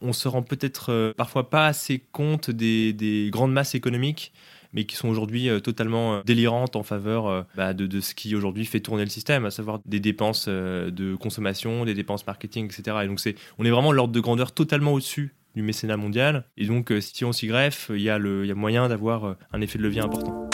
[0.00, 4.32] On se rend peut-être parfois pas assez compte des, grandes masses économiques
[4.72, 8.80] mais qui sont aujourd'hui totalement délirantes en faveur bah, de, de, ce qui aujourd'hui fait
[8.80, 12.96] tourner le système, à savoir des dépenses de consommation, des dépenses marketing, etc.
[13.04, 16.44] Et donc c'est, on est vraiment l'ordre de grandeur totalement au-dessus du mécénat mondial.
[16.56, 19.24] Et donc, euh, si on s'y greffe, il y, a le, y a moyen d'avoir
[19.24, 20.48] euh, un effet de levier important.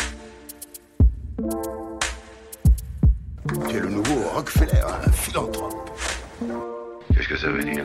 [3.69, 5.91] Tu es le nouveau Rockefeller, un philanthrope.
[7.15, 7.85] Qu'est-ce que ça veut dire?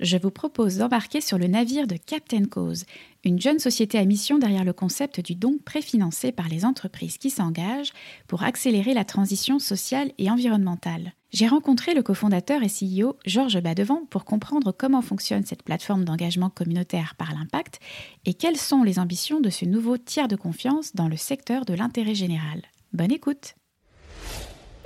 [0.00, 2.84] je vous propose d'embarquer sur le navire de Captain Cause,
[3.24, 7.30] une jeune société à mission derrière le concept du don préfinancé par les entreprises qui
[7.30, 7.92] s'engagent
[8.26, 11.12] pour accélérer la transition sociale et environnementale.
[11.32, 16.50] J'ai rencontré le cofondateur et CEO Georges Badevant pour comprendre comment fonctionne cette plateforme d'engagement
[16.50, 17.80] communautaire par l'impact
[18.24, 21.74] et quelles sont les ambitions de ce nouveau tiers de confiance dans le secteur de
[21.74, 22.62] l'intérêt général.
[22.92, 23.56] Bonne écoute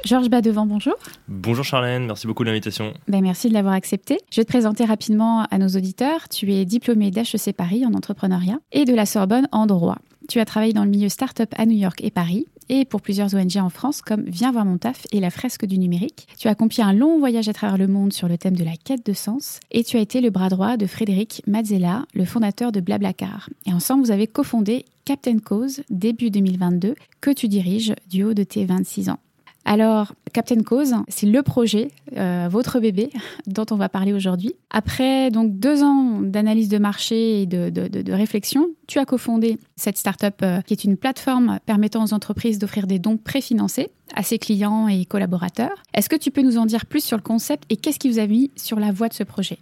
[0.04, 0.94] Georges Badevant, bonjour.
[1.26, 2.94] Bonjour Charlène, merci beaucoup de l'invitation.
[3.08, 4.18] Ben, merci de l'avoir accepté.
[4.30, 6.28] Je vais te présenter rapidement à nos auditeurs.
[6.28, 9.98] Tu es diplômé d'HEC Paris en entrepreneuriat et de la Sorbonne en droit.
[10.28, 13.34] Tu as travaillé dans le milieu start-up à New York et Paris et pour plusieurs
[13.34, 16.28] ONG en France comme Viens voir mon taf et la fresque du numérique.
[16.38, 18.76] Tu as accompli un long voyage à travers le monde sur le thème de la
[18.76, 22.70] quête de sens et tu as été le bras droit de Frédéric Mazzella, le fondateur
[22.70, 23.50] de Blablacar.
[23.66, 28.44] Et ensemble, vous avez cofondé Captain Cause début 2022 que tu diriges du haut de
[28.44, 29.18] tes 26 ans.
[29.70, 33.10] Alors, Captain Cause, c'est le projet, euh, votre bébé,
[33.46, 34.54] dont on va parler aujourd'hui.
[34.70, 40.36] Après donc deux ans d'analyse de marché et de, réflexion, tu as cofondé cette startup
[40.40, 44.88] euh, qui est une plateforme permettant aux entreprises d'offrir des dons préfinancés à ses clients
[44.88, 45.82] et collaborateurs.
[45.92, 48.18] Est-ce que tu peux nous en dire plus sur le concept et qu'est-ce qui vous
[48.18, 49.58] a mis sur la voie de ce projet?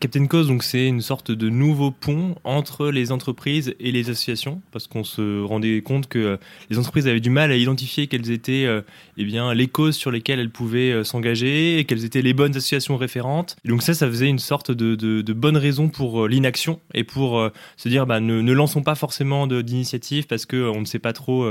[0.00, 4.60] Captain Cause, donc c'est une sorte de nouveau pont entre les entreprises et les associations,
[4.70, 6.36] parce qu'on se rendait compte que euh,
[6.70, 8.82] les entreprises avaient du mal à identifier quelles étaient euh,
[9.16, 12.56] eh bien, les causes sur lesquelles elles pouvaient euh, s'engager et quelles étaient les bonnes
[12.56, 13.56] associations référentes.
[13.64, 17.50] Et donc ça, ça faisait une sorte de, de, bonne raison pour l'inaction et pour
[17.76, 21.46] se dire bah, ne, ne, lançons pas forcément d'initiative parce qu'on ne sait pas trop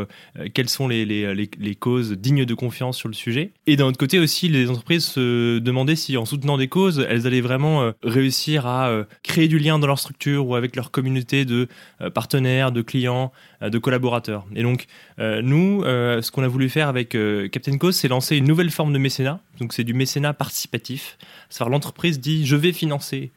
[0.53, 3.51] quelles sont les, les, les, les, causes dignes de confiance sur le sujet.
[3.65, 7.27] Et d'un autre côté aussi, les entreprises se demandaient si en soutenant des causes, elles
[7.27, 11.45] allaient vraiment réussir à euh, créer du lien dans leur structure ou avec leur communauté
[11.45, 11.67] de
[12.01, 14.45] euh, partenaires, de clients, euh, de collaborateurs.
[14.55, 14.85] Et donc,
[15.17, 17.09] nous, ce qu'on a voulu faire avec
[17.51, 19.39] Captain Cause, c'est lancer une nouvelle forme de mécénat.
[19.59, 21.17] Donc, c'est du mécénat participatif.
[21.49, 23.31] C'est-à-dire, l'entreprise dit je vais financer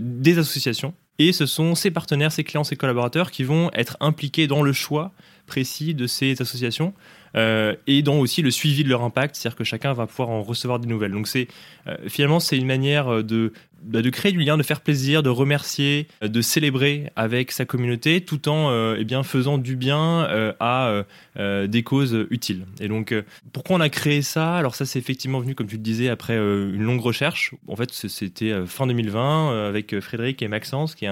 [0.00, 0.94] des associations.
[1.18, 4.72] Et ce sont ses partenaires, ses clients, ses collaborateurs qui vont être impliqués dans le
[4.72, 5.12] choix
[5.46, 6.94] précis de ces associations
[7.34, 10.78] et dans aussi le suivi de leur impact, c'est-à-dire que chacun va pouvoir en recevoir
[10.78, 11.12] des nouvelles.
[11.12, 11.28] Donc
[12.08, 13.52] finalement c'est une manière de
[13.84, 18.48] de créer du lien, de faire plaisir, de remercier, de célébrer avec sa communauté, tout
[18.48, 21.04] en eh bien faisant du bien à
[21.36, 22.66] des causes utiles.
[22.80, 23.14] Et donc
[23.52, 24.54] pourquoi on a créé ça?
[24.54, 27.54] Alors ça c'est effectivement venu comme tu le disais après une longue recherche.
[27.68, 31.10] En fait c'était fin 2020 avec Frédéric et Maxence qui est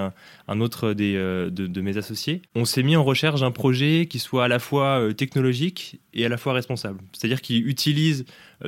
[0.48, 2.42] un, autre des de, mes associés.
[2.54, 6.28] On s'est mis en recherche d'un projet qui soit à la fois technologique et à
[6.28, 7.00] la fois responsable.
[7.12, 8.24] C'est-à-dire qu'il utilise euh,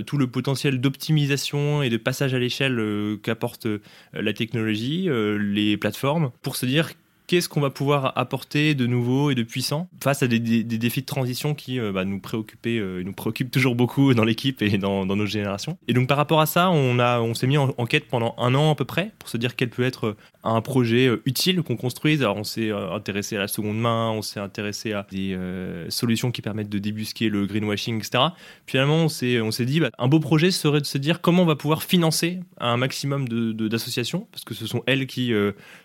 [0.06, 3.80] tout le potentiel d'optimisation et de passage à l'échelle euh, qu'apporte euh,
[4.14, 5.08] la technologie,
[5.38, 6.90] les plateformes, pour se dire
[7.26, 11.06] qu'est-ce qu'on va pouvoir apporter de nouveau et de puissant face à des, défis de
[11.06, 15.78] transition qui bah, nous préoccupaient, nous préoccupent toujours beaucoup dans l'équipe et dans, nos générations.
[15.88, 18.54] Et donc par rapport à ça, on, a, on s'est mis en, quête pendant un
[18.54, 21.76] an à peu près pour se dire quel peut être un projet euh, utile qu'on
[21.76, 22.22] construise.
[22.22, 25.88] Alors on s'est euh, intéressé à la seconde main, on s'est intéressé à des euh,
[25.90, 28.24] solutions qui permettent de débusquer le greenwashing, etc.
[28.66, 31.42] Finalement, on s'est, on s'est dit, bah, un beau projet serait de se dire comment
[31.42, 35.32] on va pouvoir financer un maximum d'associations, parce que ce sont elles qui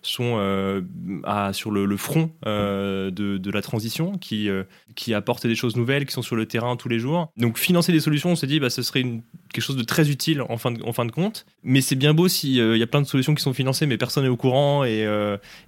[0.02, 0.38] sont
[1.54, 4.50] sur le, front de, de, la transition, qui,
[4.96, 7.32] qui apportent des choses nouvelles, qui sont sur le terrain tous les jours.
[7.38, 9.04] Donc financer des solutions, on s'est dit, bah, ce serait
[9.54, 11.46] quelque chose de très utile en fin de, en fin de compte.
[11.64, 14.24] Mais c'est bien beau s'il y a plein de solutions qui sont financées, mais personne
[14.24, 15.08] n'est au courant et,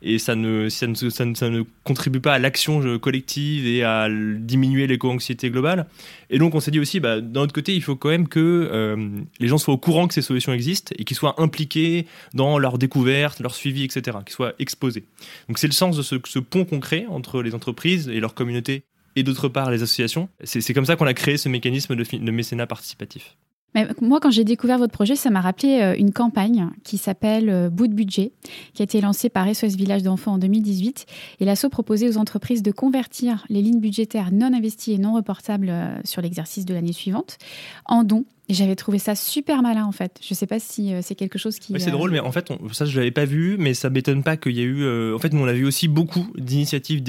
[0.02, 3.84] et ça, ne, ça, ne, ça, ne, ça ne contribue pas à l'action collective et
[3.84, 5.88] à diminuer l'éco-anxiété globale.
[6.30, 9.20] Et donc on s'est dit aussi, bah, d'un autre côté, il faut quand même que
[9.40, 12.78] les gens soient au courant que ces solutions existent et qu'ils soient impliqués dans leur
[12.78, 15.06] découverte, leur suivi, etc., qu'ils soient exposés.
[15.50, 18.86] Donc c'est le sens de ce, pont qu'on crée entre les entreprises et leur communauté
[19.16, 20.30] et d'autre part les associations.
[20.44, 23.36] C'est comme ça qu'on a créé ce mécanisme de, de mécénat participatif.
[23.76, 27.50] Mais moi, quand j'ai découvert votre projet, ça m'a rappelé euh, une campagne qui s'appelle
[27.50, 28.32] euh, Bout de budget,
[28.74, 31.06] qui a été lancée par SOS Village d'enfants en 2018.
[31.40, 35.70] Et l'ASSO proposait aux entreprises de convertir les lignes budgétaires non investies et non reportables
[35.70, 37.38] euh, sur l'exercice de l'année suivante
[37.86, 40.20] en dons et j'avais trouvé ça super malin en fait.
[40.28, 41.80] Je sais pas si euh, c'est quelque chose qui.
[41.80, 44.54] c'est drôle, mais en fait, ça je l'avais pas vu, mais ça m'étonne pas qu'il
[44.54, 44.84] y ait eu.
[44.84, 47.04] Euh, en fait, nous on a vu aussi beaucoup d'initiatives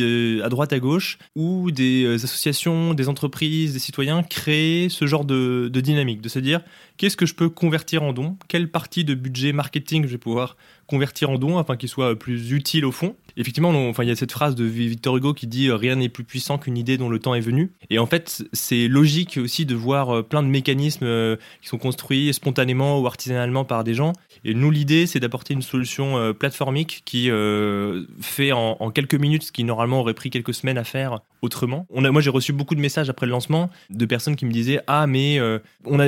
[0.45, 5.25] à droite à gauche où des euh, associations, des entreprises, des citoyens créent ce genre
[5.25, 6.61] de, de dynamique, de se dire
[6.99, 10.59] qu'est-ce que je peux convertir en dons, quelle partie de budget marketing je vais pouvoir
[10.91, 13.15] convertir en dons afin qu'il soit plus utile au fond.
[13.37, 16.25] Effectivement, enfin, il y a cette phrase de Victor Hugo qui dit rien n'est plus
[16.25, 17.71] puissant qu'une idée dont le temps est venu.
[17.89, 22.33] Et en fait, c'est logique aussi de voir plein de mécanismes euh, qui sont construits
[22.35, 24.13] spontanément ou artisanalement par des gens.
[24.45, 29.45] Et nous, l'idée, c'est d'apporter une solution euh, plateformique qui euh, fait en, quelques minutes
[29.45, 31.87] ce qui normalement aurait pris quelques semaines à faire autrement.
[31.91, 35.07] Moi, j'ai reçu beaucoup de messages après le lancement de personnes qui me disaient ah
[35.07, 35.39] mais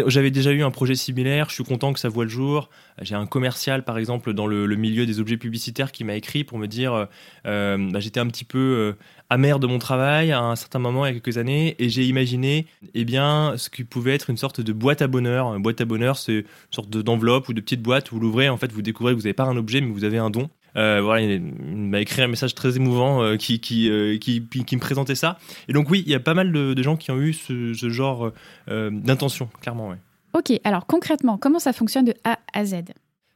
[0.06, 2.68] j'avais déjà eu un projet similaire, je suis content que ça voit le jour.
[3.00, 6.58] J'ai un commercial par exemple dans le, milieu des objets publicitaires qui m'a écrit pour
[6.58, 7.08] me dire
[7.44, 8.94] bah, j'étais un petit peu
[9.30, 12.04] amer de mon travail à un certain moment il y a quelques années et j'ai
[12.04, 15.54] imaginé eh bien ce qui pouvait être une sorte de boîte à bonheur.
[15.54, 18.48] Une boîte à bonheur, c'est une sorte d'enveloppe ou de petite boîte où vous l'ouvrez,
[18.48, 20.50] en fait vous découvrez que vous n'avez pas un objet mais vous avez un don.
[20.76, 25.38] Euh, voilà, il m'a écrit un message très émouvant euh, euh, qui, me présentait ça.
[25.68, 28.32] Et donc oui, il y a pas mal de, gens qui ont eu ce, genre
[28.68, 29.90] d'intention, clairement.
[29.90, 29.98] Ouais.
[30.34, 32.76] Ok, alors concrètement, comment ça fonctionne de A à Z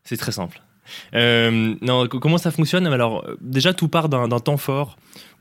[0.05, 0.61] C'est très simple.
[1.13, 2.87] non, comment ça fonctionne?
[2.87, 4.97] Alors déjà, tout part d'un temps fort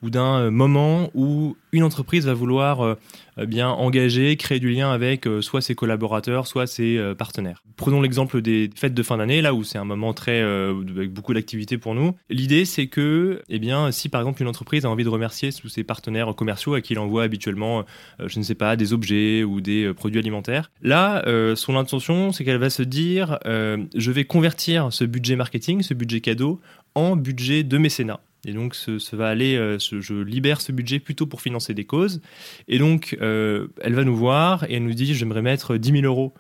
[0.10, 2.98] d'un moment où une entreprise va vouloir
[3.38, 7.64] euh, bien engager, créer du lien avec euh, soit ses collaborateurs, soit ses euh, partenaires.
[7.76, 11.34] Prenons l'exemple des fêtes de fin d'année, là où c'est un moment très avec beaucoup
[11.34, 12.14] d'activités pour nous.
[12.30, 15.68] L'idée, c'est que, eh bien, si par exemple une entreprise a envie de remercier tous
[15.68, 17.84] ses partenaires commerciaux à qui il envoie habituellement,
[18.26, 21.24] je ne sais pas, des objets ou des produits alimentaires, là,
[21.56, 26.22] son intention, c'est qu'elle va se dire, je vais convertir ce budget marketing, ce budget
[26.22, 26.62] cadeau,
[26.94, 28.22] en budget de mécénat.
[28.46, 32.22] Et donc, ce, va aller, euh, je libère ce budget plutôt pour financer des causes.
[32.68, 36.06] Et donc, euh, elle va nous voir et elle nous dit, j'aimerais mettre 10 000
[36.06, 36.34] euros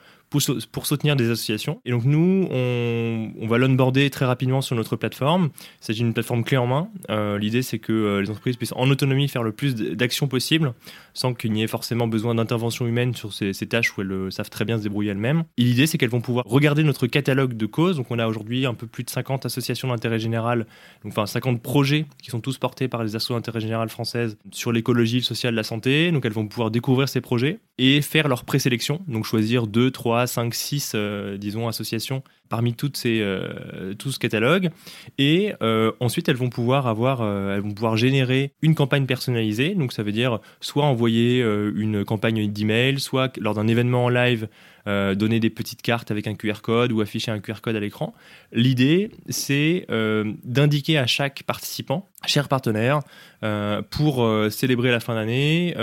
[0.71, 1.81] pour, soutenir des associations.
[1.85, 5.49] Et donc nous, on, on va l'onboarder très rapidement sur notre plateforme.
[5.79, 6.89] S'agit d'une plateforme clé en main.
[7.09, 10.73] Euh, l'idée, c'est que euh, les entreprises puissent en autonomie faire le plus d'actions possible,
[11.13, 14.49] sans qu'il n'y ait forcément besoin d'intervention humaine sur ces, tâches où elles euh, savent
[14.49, 15.43] très bien se débrouiller elles-mêmes.
[15.57, 17.97] Et l'idée, c'est qu'elles vont pouvoir regarder notre catalogue de causes.
[17.97, 20.65] Donc on a aujourd'hui un peu plus de 50 associations d'intérêt général,
[21.03, 24.71] donc, enfin 50 projets qui sont tous portés par les associations d'intérêt général françaises sur
[24.71, 26.11] l'écologie, le social, la santé.
[26.11, 29.91] Donc elles vont pouvoir découvrir ces projets et faire leur présélection, donc choisir 2,
[30.25, 30.95] 3, 5, 6,
[31.37, 34.69] disons, associations parmi toutes ces, euh, tout ce catalogue.
[35.17, 39.75] Et euh, ensuite, elles vont pouvoir avoir, euh, elles vont pouvoir générer une campagne personnalisée.
[39.75, 44.47] Donc, ça veut dire soit envoyer une campagne d'email, soit lors d'un événement en live,
[44.87, 47.79] euh, donner des petites cartes avec un QR code ou afficher un QR code à
[47.79, 48.13] l'écran.
[48.51, 52.99] L'idée, c'est euh, d'indiquer à chaque participant, cher partenaire,
[53.43, 55.73] euh, pour célébrer la fin d'année.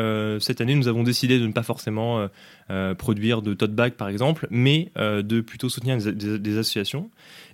[0.40, 2.28] cette année, nous avons décidé de ne pas forcément
[2.96, 7.10] produire de tote bag, par exemple, mais de plutôt soutenir des associations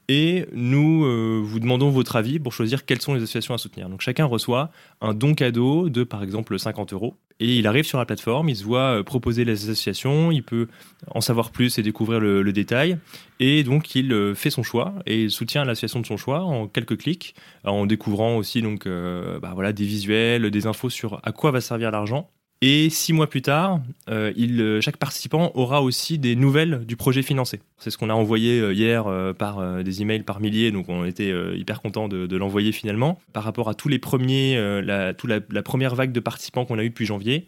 [0.08, 3.90] et nous euh, vous demandons votre avis pour choisir quelles sont les associations à soutenir.
[3.90, 4.70] Donc chacun reçoit
[5.02, 7.16] un don cadeau de par exemple 50 euros.
[7.40, 10.66] Et il arrive sur la plateforme, il se voit euh, proposer les associations, il peut
[11.08, 12.98] en savoir plus et découvrir le, détail.
[13.38, 16.66] Et donc il euh, fait son choix et il soutient l'association de son choix en
[16.66, 17.34] quelques clics
[17.64, 21.90] en découvrant aussi donc bah, voilà des visuels, des infos sur à quoi va servir
[21.90, 26.96] l'argent et six mois plus tard, euh, euh, chaque participant aura aussi des nouvelles du
[26.96, 27.60] projet financé.
[27.78, 29.04] C'est ce qu'on a envoyé euh, hier
[29.38, 33.20] par des emails par milliers, donc on était hyper content de, l'envoyer finalement.
[33.32, 36.84] Par rapport à tous les premiers, la, toute la, première vague de participants qu'on a
[36.84, 37.46] eu depuis janvier,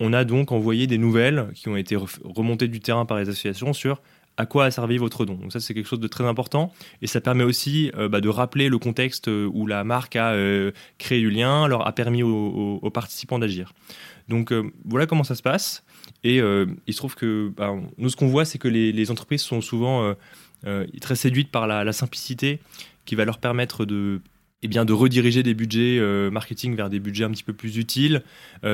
[0.00, 3.72] on a donc envoyé des nouvelles qui ont été remontées du terrain par les associations
[3.72, 4.00] sur
[4.36, 5.34] à quoi a servi votre don.
[5.34, 8.68] Donc ça c'est quelque chose de très important et ça permet aussi bah, de rappeler
[8.68, 10.34] le contexte où la marque a
[10.98, 13.72] créé du lien, leur a permis aux participants d'agir.
[14.28, 15.84] Donc euh, voilà comment ça se passe.
[16.24, 19.42] Et euh, il se trouve que bah, nous, ce qu'on voit, c'est que les, entreprises
[19.42, 20.14] sont souvent
[20.66, 22.60] euh, très séduites par la, simplicité
[23.04, 24.20] qui va leur permettre de
[24.62, 26.00] eh bien, de rediriger des budgets
[26.30, 28.22] marketing vers des budgets un petit peu plus utiles,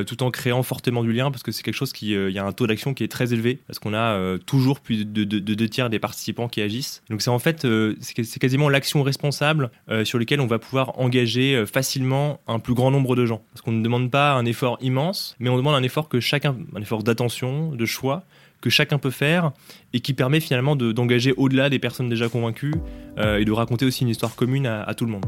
[0.06, 2.44] tout en créant fortement du lien, parce que c'est quelque chose qui, il y a
[2.44, 5.90] un taux d'action qui est très élevé, parce qu'on a toujours plus de, deux tiers
[5.90, 7.02] des participants qui agissent.
[7.10, 7.66] Donc c'est en fait,
[8.00, 9.70] c'est quasiment l'action responsable
[10.04, 13.72] sur laquelle on va pouvoir engager facilement un plus grand nombre de gens, parce qu'on
[13.72, 17.02] ne demande pas un effort immense, mais on demande un effort que chacun, un effort
[17.02, 18.24] d'attention, de choix,
[18.64, 19.52] que chacun peut faire
[19.92, 22.74] et qui permet finalement d'engager au-delà des personnes déjà convaincues
[23.18, 25.26] euh, et de raconter aussi une histoire commune à tout le monde.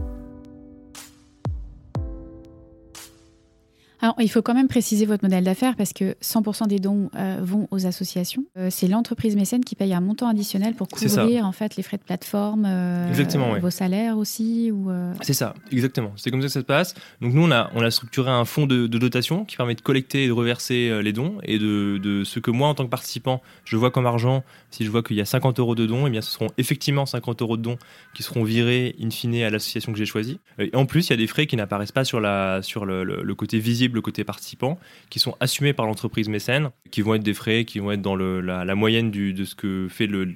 [4.07, 7.41] Alors, il faut quand même préciser votre modèle d'affaires parce que 100% des dons euh,
[7.43, 8.45] vont aux associations.
[8.57, 11.97] Euh, c'est l'entreprise mécène qui paye un montant additionnel pour couvrir en fait les frais
[11.97, 14.71] de plateforme, euh, exactement, vos salaires aussi.
[14.71, 16.13] Ou C'est ça, exactement.
[16.15, 16.95] C'est comme ça que ça se passe.
[17.21, 20.23] Donc nous, on a, on a structuré un fonds de, dotation qui permet de collecter
[20.23, 23.43] et de reverser les dons et de, de, ce que moi, en tant que participant,
[23.65, 24.45] je vois comme argent.
[24.71, 27.07] Si je vois qu'il y a 50 euros de dons, eh bien, ce seront effectivement
[27.07, 27.79] 50 euros de dons
[28.15, 30.39] qui seront virés in fine à l'association que j'ai choisie.
[30.61, 33.03] Et en plus, il y a des frais qui n'apparaissent pas sur, la, sur le,
[33.03, 34.79] le côté visible le côté participant,
[35.11, 38.15] qui sont assumés par l'entreprise mécène, qui vont être des frais, qui vont être dans
[38.15, 39.89] la, moyenne de ce que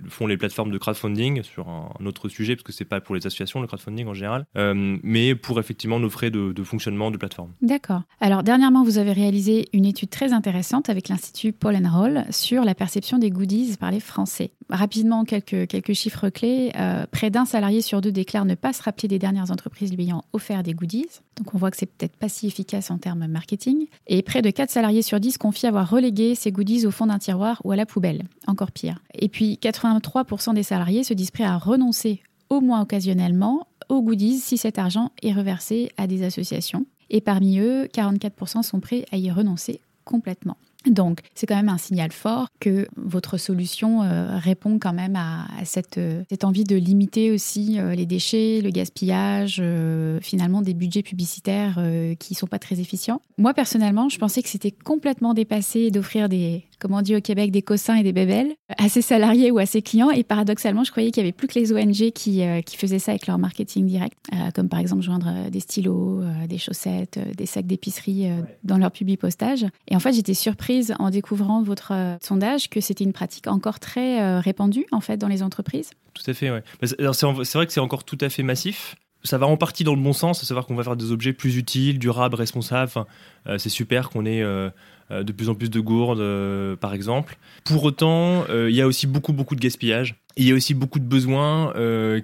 [0.09, 3.27] font les plateformes de crowdfunding sur un, autre sujet, parce que c'est pas pour les
[3.27, 7.53] associations le crowdfunding en général, euh, mais pour effectivement nos frais de, fonctionnement de plateforme.
[7.63, 8.03] D'accord.
[8.21, 12.75] Alors dernièrement, vous avez réalisé une étude très intéressante avec l'Institut Paul Roll sur la
[12.75, 14.53] perception des goodies par les Français.
[14.69, 16.73] Rapidement, quelques, quelques chiffres clés.
[16.77, 20.05] Euh, près d'un salarié sur deux déclare ne pas se rappeler des dernières entreprises lui
[20.05, 21.09] ayant offert des goodies.
[21.37, 23.27] Donc on voit que c'est peut-être pas si efficace en termes
[24.07, 27.19] Et près de 4 salariés sur 10 confient avoir relégué ces goodies au fond d'un
[27.19, 28.25] tiroir ou à la poubelle.
[28.47, 29.01] Encore pire.
[29.15, 34.39] Et puis 83% des salariés se disent prêts à renoncer, au moins occasionnellement, aux goodies
[34.39, 36.87] si cet argent est reversé à des associations.
[37.11, 40.57] Et parmi eux, 44% sont prêts à y renoncer complètement.
[40.87, 45.47] Donc, c'est quand même un signal fort que votre solution euh, répond quand même à,
[45.65, 49.63] cette, euh, cette, envie de limiter aussi euh, les déchets, le gaspillage,
[50.23, 51.79] finalement des budgets publicitaires
[52.19, 53.21] qui ne sont pas très efficients.
[53.39, 57.51] Moi, personnellement, je pensais que c'était complètement dépassé d'offrir des, comme on dit au Québec,
[57.51, 60.11] des cossins et des bébelles à ses salariés ou à ses clients.
[60.11, 63.13] Et paradoxalement, je croyais qu'il n'y avait plus que les ONG qui, qui faisaient ça
[63.13, 64.17] avec leur marketing direct,
[64.55, 68.29] comme par exemple joindre des stylos, des chaussettes, des sacs d'épicerie
[68.65, 69.67] dans leur publi postage.
[69.89, 73.81] Et en fait, j'étais surprise en découvrant votre euh, sondage que c'était une pratique encore
[73.81, 76.63] très euh, répandue en fait dans les entreprises Tout à fait, ouais.
[76.83, 78.97] C'est vrai que c'est encore tout à fait massif.
[79.23, 81.35] Ça va en partie dans le bon sens, à savoir qu'on va faire des objets
[81.35, 82.91] plus utiles, durables, responsables.
[83.47, 84.43] Euh, c'est super qu'on ait
[85.11, 87.37] de plus en plus de gourdes, par exemple.
[87.65, 90.17] Pour autant, il y a aussi beaucoup, beaucoup de gaspillage.
[90.37, 91.73] Il y a aussi beaucoup de besoins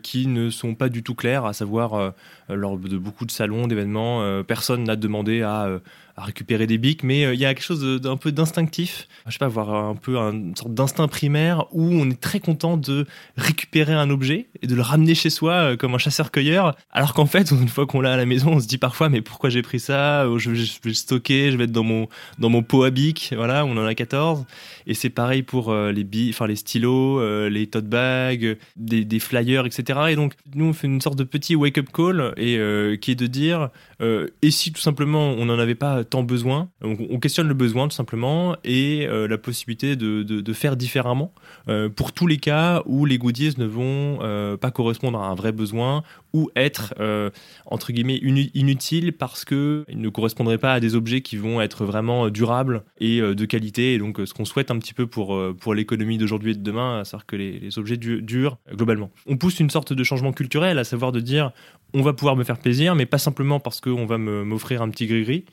[0.03, 2.15] qui ne sont pas du tout clairs, à savoir
[2.49, 5.69] lors de beaucoup de salons, d'événements, personne n'a demandé à
[6.17, 9.33] à récupérer des bics, mais euh, il y a quelque chose d'un peu d'instinctif, je
[9.33, 13.07] sais pas, avoir un peu une sorte d'instinct primaire où on est très content de
[13.37, 17.27] récupérer un objet et de le ramener chez soi euh, comme un chasseur-cueilleur, alors qu'en
[17.27, 19.61] fait, une fois qu'on l'a à la maison, on se dit parfois, mais pourquoi j'ai
[19.61, 20.27] pris ça?
[20.39, 22.09] Je, vais le stocker, je vais être dans mon,
[22.39, 24.47] dans mon pot à bic, voilà, on en a 14.
[24.87, 29.21] Et c'est pareil pour euh, les billes, enfin les stylos, les tote bags, des, des,
[29.21, 30.01] flyers, etc.
[30.09, 32.59] Et donc, nous, on fait une sorte de petit wake-up call et
[33.01, 33.69] qui est de dire,
[34.01, 36.69] et si tout simplement on n'en avait pas tant besoin.
[36.83, 41.33] On, questionne le besoin tout simplement et euh, la possibilité de, de, faire différemment
[41.69, 45.35] euh, pour tous les cas où les goodies ne vont euh, pas correspondre à un
[45.35, 46.95] vrai besoin ou être
[47.65, 48.21] entre guillemets
[48.55, 53.21] inutiles parce qu'ils ne correspondraient pas à des objets qui vont être vraiment durables et
[53.21, 53.95] de qualité.
[53.95, 57.01] Et donc ce qu'on souhaite un petit peu pour, pour l'économie d'aujourd'hui et de demain,
[57.01, 59.11] à savoir que les, objets durent globalement.
[59.27, 61.53] On pousse une sorte de changement culturel, à savoir de dire
[61.95, 65.07] on va pouvoir me faire plaisir, mais pas simplement parce qu'on va m'offrir un petit
[65.07, 65.45] gris-gris.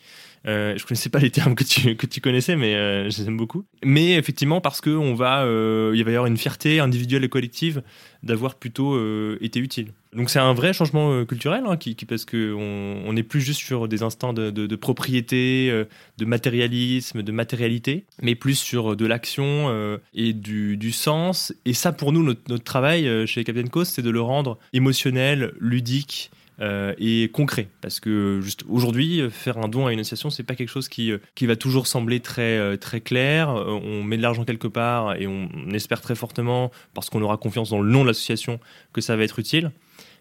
[0.46, 3.38] Euh, je connaissais pas les termes que tu, que connaissais, mais euh, je les aime
[3.38, 3.63] beaucoup.
[3.84, 7.82] Mais effectivement, parce que on va, euh, va y avoir une fierté individuelle et collective
[8.24, 9.94] d'avoir plutôt euh, été utile.
[10.13, 13.62] Donc c'est un vrai changement euh, culturel, hein, qui, parce qu'on on n'est plus juste
[13.62, 15.86] sur des instants de, propriété,
[16.18, 21.54] de matérialisme, de matérialité, mais plus sur de l'action et du, du, sens.
[21.66, 26.32] Et ça, pour nous, notre, travail chez Captain Coast, c'est de le rendre émotionnel, ludique,
[26.62, 27.67] euh, et concret.
[27.81, 31.12] Parce que juste aujourd'hui, faire un don à une association, c'est pas quelque chose qui,
[31.12, 33.50] euh, qui va toujours sembler très, euh, très clair.
[33.50, 37.72] On met de l'argent quelque part et on espère très fortement, parce qu'on aura confiance
[37.72, 38.60] dans le nom de l'association,
[38.93, 39.72] que ça va être utile.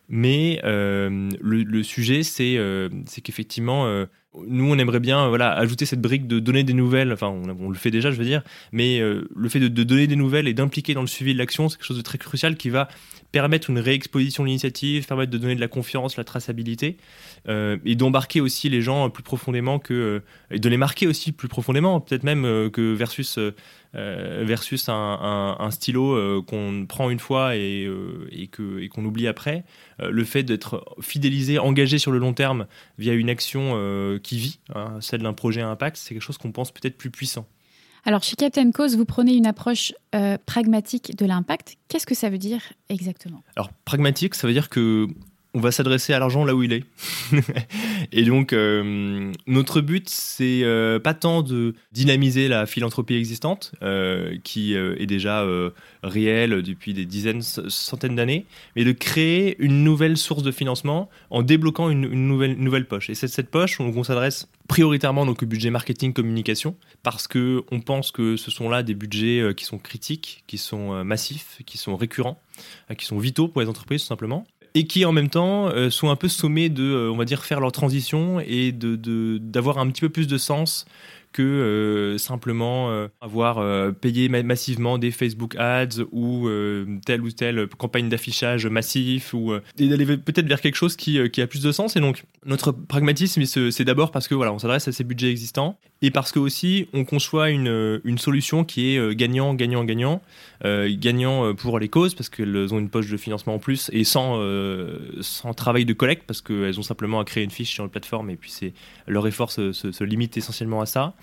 [0.08, 2.58] Mais le, sujet, c'est
[3.22, 3.86] qu'effectivement,
[4.46, 7.76] Nous, on aimerait bien voilà, ajouter cette brique de donner des nouvelles, enfin on, le
[7.76, 10.54] fait déjà je veux dire, mais euh, le fait de, de, donner des nouvelles et
[10.54, 12.88] d'impliquer dans le suivi de l'action, c'est quelque chose de très crucial qui va
[13.32, 16.96] permettre une réexposition de l'initiative, permettre de donner de la confiance, la traçabilité,
[17.48, 21.48] euh, et d'embarquer aussi les gens plus profondément que, et de les marquer aussi plus
[21.48, 23.38] profondément, peut-être même que versus
[23.94, 29.04] euh, versus un, stylo euh, qu'on prend une fois et, euh, et qu'on et qu'on
[29.04, 29.64] oublie après.
[29.98, 32.66] le fait d'être fidélisé, engagé sur le long terme
[32.98, 33.78] via une action
[34.22, 37.10] qui vit, hein, celle d'un projet à impact, c'est quelque chose qu'on pense peut-être plus
[37.10, 37.46] puissant.
[38.04, 41.76] Alors, chez Captain Cause, vous prenez une approche euh, pragmatique de l'impact.
[41.88, 43.42] Qu'est-ce que ça veut dire exactement?
[43.56, 45.06] Alors, pragmatique, ça veut dire que
[45.54, 46.84] on va s'adresser à l'argent là où il est.
[48.12, 54.36] et donc, euh, notre but, c'est euh, pas tant de dynamiser la philanthropie existante, euh,
[54.44, 55.46] qui est déjà
[56.02, 61.42] réelle depuis des dizaines, centaines d'années, mais de créer une nouvelle source de financement en
[61.42, 63.10] débloquant une, nouvelle, poche.
[63.10, 67.62] Et c'est cette poche, on, on s'adresse prioritairement donc au budget marketing communication parce que
[67.70, 71.78] on pense que ce sont là des budgets qui sont critiques, qui sont massifs, qui
[71.78, 72.40] sont récurrents,
[72.96, 76.10] qui sont vitaux pour les entreprises tout simplement et qui en même temps euh, sont
[76.10, 79.88] un peu sommés de, euh, on va dire, faire leur transition et de d'avoir un
[79.88, 80.86] petit peu plus de sens
[81.32, 86.48] que euh, simplement euh, avoir euh, payé ma massivement des Facebook Ads ou
[87.04, 91.46] telle ou telle campagne d'affichage massif ou et d'aller peut-être vers quelque chose qui, a
[91.46, 91.96] plus de sens.
[91.96, 95.78] Et donc notre pragmatisme, c'est d'abord parce que voilà, on s'adresse à ces budgets existants
[96.02, 100.20] et parce que aussi on conçoit une, une solution qui est gagnant, gagnant, gagnant,
[100.64, 104.40] gagnant pour les causes parce qu'elles ont une poche de financement en plus et sans
[105.20, 108.30] sans travail de collecte parce qu'elles ont simplement à créer une fiche sur la plateforme
[108.30, 108.52] et puis
[109.06, 111.14] leur effort se limite essentiellement à ça.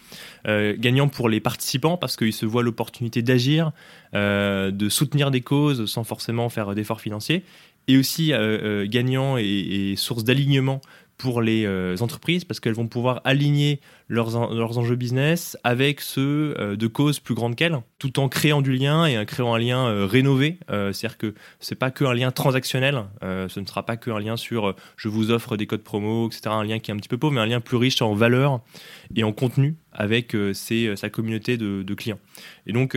[0.47, 3.71] Euh, gagnant pour les participants parce qu'ils se voient l'opportunité d'agir,
[4.13, 7.43] euh, de soutenir des causes sans forcément faire d'efforts financiers,
[7.87, 10.81] et aussi euh, gagnant et, source d'alignement
[11.17, 11.67] pour les
[12.01, 17.19] entreprises parce qu'elles vont pouvoir aligner leurs, en, leurs enjeux business avec ceux de causes
[17.19, 20.57] plus grandes qu'elles, tout en créant du lien et en créant un lien euh, rénové.
[20.69, 24.37] C'est-à-dire que c'est pas que un lien transactionnel, ce ne sera pas que un lien
[24.37, 26.43] sur je vous offre des codes promo, etc.
[26.47, 28.61] Un lien qui est un petit peu pauvre, mais un lien plus riche en valeur
[29.15, 32.19] et en contenu avec sa communauté de, clients.
[32.65, 32.95] Et donc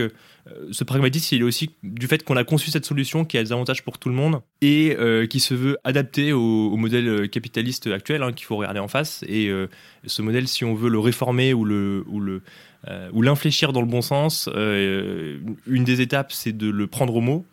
[0.71, 3.51] ce pragmatisme, il est aussi du fait qu'on a conçu cette solution qui a des
[3.53, 8.23] avantages pour tout le monde et euh, qui se veut adapter au, modèle capitaliste actuel
[8.23, 9.23] hein, qu'il faut regarder en face.
[9.27, 9.67] Et euh,
[10.05, 12.41] ce modèle, si on veut le réformer ou le
[12.87, 17.15] euh, ou l'infléchir dans le bon sens, euh, une des étapes, c'est de le prendre
[17.15, 17.45] au mot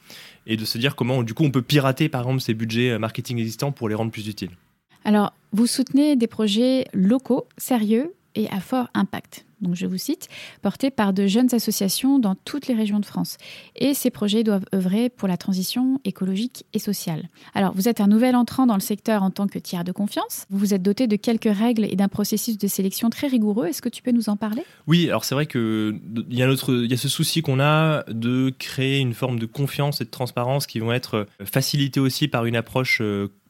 [0.46, 3.38] et de se dire comment, du coup, on peut pirater, par exemple, ces budgets marketing
[3.38, 4.50] existants pour les rendre plus utiles.
[5.04, 10.28] Alors, vous soutenez des projets locaux, sérieux et à fort impact donc je vous cite,
[10.62, 13.36] portés par de jeunes associations dans toutes les régions de France.
[13.76, 17.28] Et ces projets doivent œuvrer pour la transition écologique et sociale.
[17.54, 20.46] Alors, vous êtes un nouvel entrant dans le secteur en tant que tiers de confiance.
[20.50, 23.66] Vous vous êtes doté de quelques règles et d'un processus de sélection très rigoureux.
[23.66, 24.62] Est-ce que tu peux nous en parler?
[24.86, 26.00] Oui, alors c'est vrai qu'il
[26.30, 30.04] y, a y a ce souci qu'on a de créer une forme de confiance et
[30.04, 33.02] de transparence qui vont être facilitées aussi par une approche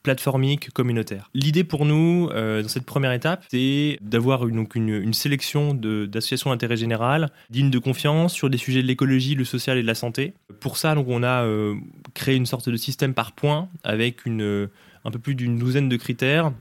[0.03, 1.31] plateformique communautaire.
[1.35, 6.51] L'idée pour nous, euh, dans cette première étape, c'est d'avoir une, une, une sélection d'associations
[6.51, 9.95] d'intérêt général, dignes de confiance, sur des sujets de l'écologie, le social et de la
[9.95, 10.35] santé.
[10.61, 11.75] Pour ça, donc, on a euh,
[12.15, 14.69] créé une sorte de système par points, avec une,
[15.05, 16.53] un peu plus d'une douzaine de critères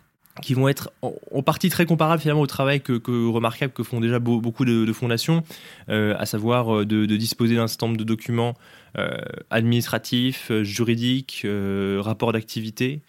[0.41, 3.99] qui vont être en, partie très comparables finalement au travail que, que remarquable que font
[3.99, 5.43] déjà beau, beaucoup de, fondations,
[5.89, 8.55] euh, à savoir de, de disposer d'un certain nombre de documents
[8.97, 9.17] euh,
[9.51, 13.01] administratifs, juridiques, euh, rapports d'activité,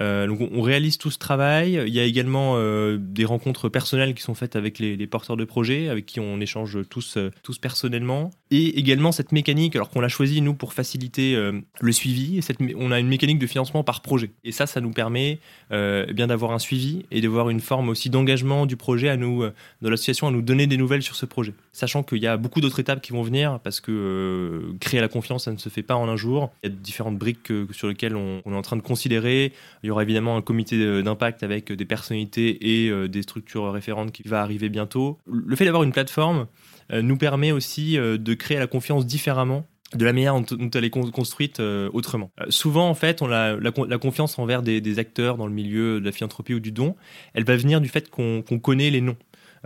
[0.00, 1.80] euh, donc on, réalise tout ce travail.
[1.86, 5.44] Il y a également euh, des rencontres personnelles qui sont faites avec les, porteurs de
[5.44, 8.30] projets, avec qui on échange tous, euh, tous personnellement.
[8.50, 11.36] Et également cette mécanique, alors qu'on l'a choisi nous pour faciliter
[11.80, 12.40] le suivi,
[12.76, 14.30] on a une mécanique de financement par projet.
[14.44, 15.40] Et ça, ça nous permet
[15.72, 19.44] euh, bien d'avoir un suivi et d'avoir une forme aussi d'engagement du projet à nous,
[19.82, 21.52] de l'association, à nous donner des nouvelles sur ce projet.
[21.72, 25.44] Sachant qu'il y a beaucoup d'autres étapes qui vont venir parce que créer la confiance,
[25.44, 26.52] ça ne se fait pas en un jour.
[26.62, 29.52] Il y a différentes briques que, sur lesquelles on est en train de considérer.
[29.84, 34.12] Il y aura évidemment un comité d'impact avec des personnalités et euh, des structures référentes
[34.12, 35.18] qui va arriver bientôt.
[35.26, 36.46] Le fait d'avoir une plateforme
[36.90, 40.84] euh, nous permet aussi euh, de créer la confiance différemment de la manière dont elle
[40.84, 42.30] est construite euh, autrement.
[42.40, 46.04] Euh, souvent, en fait, on a la, confiance envers des, acteurs dans le milieu de
[46.04, 46.96] la philanthropie ou du don,
[47.34, 49.16] elle va venir du fait qu'on qu connaît les noms.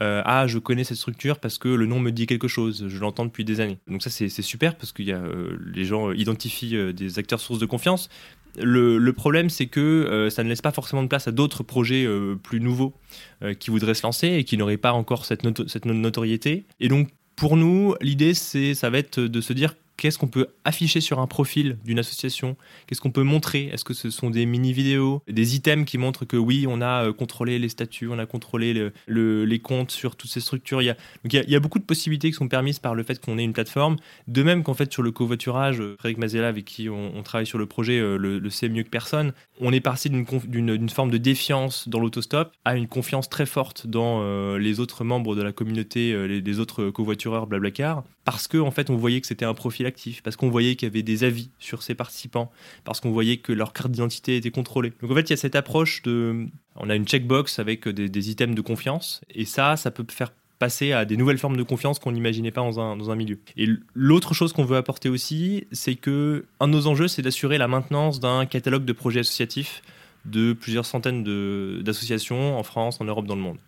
[0.01, 2.99] Euh, ah, je connais cette structure parce que le nom me dit quelque chose, je
[3.01, 3.79] l'entends depuis des années.
[3.89, 7.41] Donc ça, c'est super parce que y a, euh, les gens identifient euh, des acteurs
[7.41, 8.09] sources de confiance.
[8.57, 12.05] Le, problème, c'est que euh, ça ne laisse pas forcément de place à d'autres projets
[12.05, 12.95] euh, plus nouveaux
[13.43, 16.65] euh, qui voudraient se lancer et qui n'auraient pas encore cette, cette notoriété.
[16.81, 20.47] Et donc, pour nous, l'idée, c'est, ça va être de se dire qu'est-ce qu'on peut
[20.65, 22.57] afficher sur un profil d'une association?
[22.87, 23.65] Qu'est-ce qu'on peut montrer?
[23.67, 27.13] Est-ce que ce sont des mini-vidéos, des items qui montrent que oui, on a euh,
[27.13, 30.81] contrôlé les statuts, on a contrôlé les comptes sur toutes ces structures?
[30.81, 33.53] Il y, a, beaucoup de possibilités qui sont permises par le fait qu'on ait une
[33.53, 33.97] plateforme.
[34.29, 37.59] De même qu'en fait sur le covoiturage, euh, Frédéric Mazella, avec qui on, travaille sur
[37.59, 41.89] le projet, euh, le, sait mieux que personne, on est parti d'une forme de défiance
[41.89, 46.61] dans l'autostop à une confiance très forte dans les autres membres de la communauté, les,
[46.61, 49.87] autres covoitureurs Blablacar, parce qu'en en fait on voyait que c'était un profil
[50.23, 52.51] parce qu'on voyait qu'il y avait des avis sur ces participants,
[52.85, 54.93] parce qu'on voyait que leur carte d'identité était contrôlée.
[55.01, 56.47] Donc en fait il y a cette approche de...
[56.77, 60.93] On a une checkbox avec des, items de confiance, et ça, ça peut faire passer
[60.93, 63.39] à des nouvelles formes de confiance qu'on n'imaginait pas dans un, dans un, milieu.
[63.57, 67.59] Et l'autre chose qu'on veut apporter aussi, c'est que un de nos enjeux, c'est d'assurer
[67.59, 69.83] la maintenance d'un catalogue de projets associatifs
[70.25, 73.59] de plusieurs centaines d'associations en France, en Europe, dans le monde.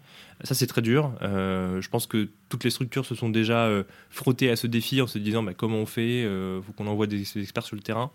[0.45, 1.13] Ça, c'est très dur.
[1.23, 5.03] Euh, je pense que toutes les structures se sont déjà euh, frottées à ce défi
[5.03, 7.77] en se disant bah, comment on fait, il euh, faut qu'on envoie des, experts sur
[7.77, 8.11] le terrain.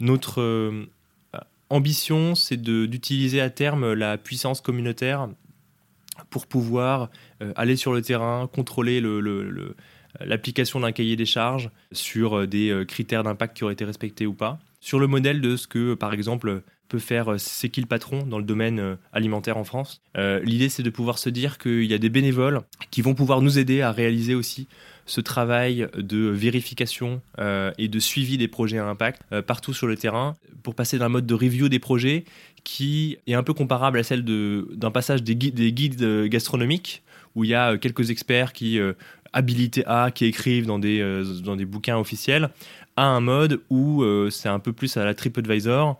[0.00, 0.86] Notre
[1.70, 5.28] ambition, c'est d'utiliser à terme la puissance communautaire
[6.28, 7.08] pour pouvoir
[7.56, 9.02] aller sur le terrain, contrôler
[10.20, 14.58] l'application d'un cahier des charges sur des critères d'impact qui auraient été respectés ou pas.
[14.80, 18.24] Sur le modèle de ce que, par exemple, peut faire euh, C'est qui le patron
[18.26, 20.02] dans le domaine euh, alimentaire en France.
[20.18, 23.40] Euh, l'idée, c'est de pouvoir se dire qu'il y a des bénévoles qui vont pouvoir
[23.40, 24.68] nous aider à réaliser aussi
[25.06, 27.22] ce travail de vérification
[27.76, 31.26] et de suivi des projets à impact partout sur le terrain pour passer d'un mode
[31.26, 32.24] de review des projets
[32.62, 37.02] qui est un peu comparable à celle d'un passage des guides, des guides gastronomiques
[37.34, 38.78] où il y a quelques experts qui
[39.32, 42.50] habilités à, qui écrivent dans des, dans des bouquins officiels,
[42.96, 45.98] à un mode où c'est un peu plus à la TripAdvisor,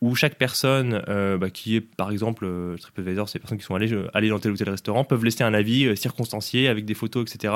[0.00, 3.64] où chaque personne euh, bah, qui est, par exemple, euh, TripAdvisor, c'est les personnes qui
[3.64, 6.94] sont allées, euh, dans tel ou tel restaurant, peuvent laisser un avis circonstancié avec des
[6.94, 7.54] photos, etc.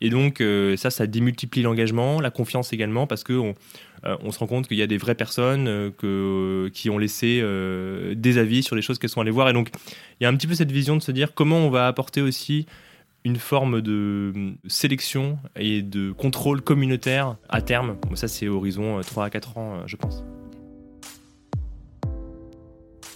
[0.00, 0.42] Et donc,
[0.76, 3.54] ça, ça démultiplie l'engagement, la confiance également, parce qu'on
[4.02, 5.92] on se rend compte qu'il y a des vraies personnes
[6.74, 7.40] qui ont laissé
[8.14, 9.48] des avis sur les choses qu'elles sont allées voir.
[9.48, 9.70] Et donc,
[10.20, 12.20] il y a un petit peu cette vision de se dire comment on va apporter
[12.20, 12.66] aussi
[13.24, 14.32] une forme de
[14.66, 17.96] sélection et de contrôle communautaire à terme.
[18.14, 20.24] Ça, c'est horizon 3 à 4 ans, je pense.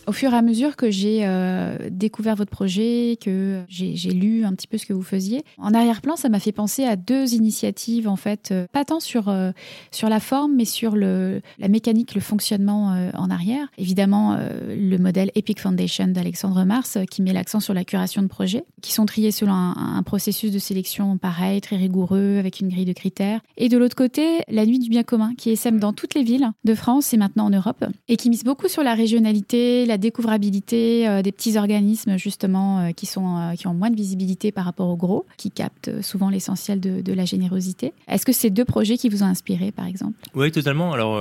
[0.08, 4.54] Au fur et à mesure que j'ai euh, découvert votre projet, que j'ai lu un
[4.54, 8.08] petit peu ce que vous faisiez, en arrière-plan, ça m'a fait penser à deux initiatives,
[8.08, 9.50] en fait, euh, pas tant sur, euh,
[9.90, 13.68] sur la forme, mais sur le, la mécanique, le fonctionnement en arrière.
[13.76, 18.64] Évidemment, le modèle Epic Foundation d'Alexandre Mars, qui met l'accent sur la curation de projets,
[18.80, 22.94] qui sont triés selon un, processus de sélection pareil, très rigoureux, avec une grille de
[22.94, 23.40] critères.
[23.58, 26.22] Et de l'autre côté, la Nuit du bien commun, qui est sème dans toutes les
[26.22, 29.97] villes de France et maintenant en Europe, et qui mise beaucoup sur la régionalité, la
[29.98, 34.52] découvrabilité euh, des petits organismes justement euh, qui, sont, euh, qui ont moins de visibilité
[34.52, 37.92] par rapport aux gros, qui captent souvent l'essentiel de, de, la générosité.
[38.08, 40.18] Est-ce que c'est deux projets qui vous ont inspiré par exemple?
[40.34, 40.92] Oui, totalement.
[40.92, 41.20] Alors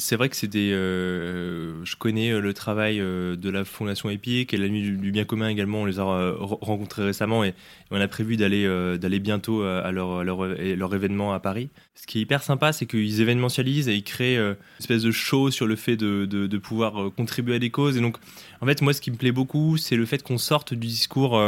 [0.00, 0.50] c'est vrai que c'est.
[0.56, 5.12] Euh, je connais euh, le travail euh, de la Fondation Epic et la Nuit du,
[5.12, 5.82] Bien Commun également.
[5.82, 7.54] On les a rencontrés récemment et,
[7.90, 11.68] on a prévu d'aller bientôt à leur, événement à Paris.
[11.94, 15.50] Ce qui est hyper sympa, c'est qu'ils événementialisent et ils créent une espèce de show
[15.50, 17.96] sur le fait de, pouvoir contribuer à des causes.
[17.96, 18.16] Et donc,
[18.60, 21.40] en fait, moi, ce qui me plaît beaucoup, c'est le fait qu'on sorte du discours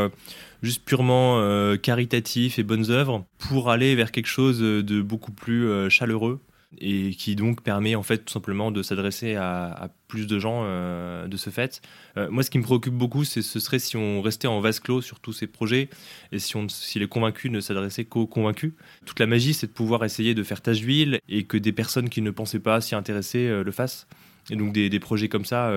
[0.63, 1.41] juste purement
[1.79, 6.41] caritatif et bonnes œuvres pour aller vers quelque chose de beaucoup plus chaleureux
[6.79, 11.27] et qui donc permet en fait tout simplement de s'adresser à, plus de gens euh,
[11.27, 11.81] de ce fait.
[12.17, 14.81] Euh, moi, ce qui me préoccupe beaucoup, c'est ce serait si on restait en vase
[14.81, 15.89] clos sur tous ces projets
[16.33, 18.73] et si, on, si les convaincus ne s'adressaient qu'aux convaincus.
[19.07, 22.09] Toute la magie, c'est de pouvoir essayer de faire tâche d'huile et que des personnes
[22.09, 24.07] qui ne pensaient pas s'y intéresser euh, le fassent.
[24.51, 25.73] Et donc des, projets comme ça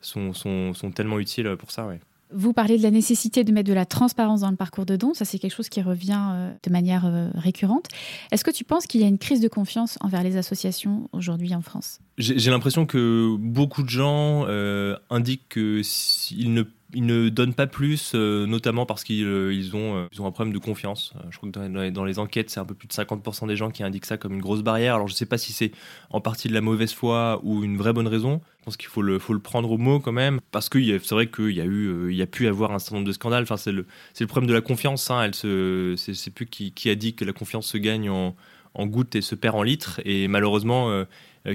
[0.00, 1.88] sont, sont, sont, tellement utiles pour ça.
[2.32, 5.14] Vous parlez de la nécessité de mettre de la transparence dans le parcours de don.
[5.14, 7.86] Ça, c'est quelque chose qui revient euh, de manière euh, récurrente.
[8.30, 11.54] Est-ce que tu penses qu'il y a une crise de confiance envers les associations aujourd'hui
[11.54, 11.98] en France?
[12.18, 16.62] J'ai l'impression que beaucoup de gens euh, indiquent qu'ils ne
[16.94, 20.30] ils ne donnent pas plus, euh, notamment parce qu'ils euh, ils ont, euh, ont un
[20.30, 21.12] problème de confiance.
[21.30, 23.82] je crois que dans les, enquêtes, c'est un peu plus de 50% des gens qui
[23.82, 24.94] indiquent ça comme une grosse barrière.
[24.94, 25.72] Alors je ne sais pas si c'est
[26.10, 28.40] en partie de la mauvaise foi ou une vraie bonne raison.
[28.60, 31.14] Je pense qu'il faut le, faut le prendre au mot quand même, parce que c'est
[31.14, 33.44] vrai qu'il y a eu, il y a pu avoir un certain nombre de scandales.
[33.44, 33.86] Enfin, c'est le,
[34.18, 35.10] le problème de la confiance.
[35.10, 35.22] Hein.
[35.22, 38.34] Elle se, c'est, plus qui, qui, a dit que la confiance se gagne en,
[38.74, 40.00] en gouttes et se perd en litres.
[40.04, 41.04] Et malheureusement,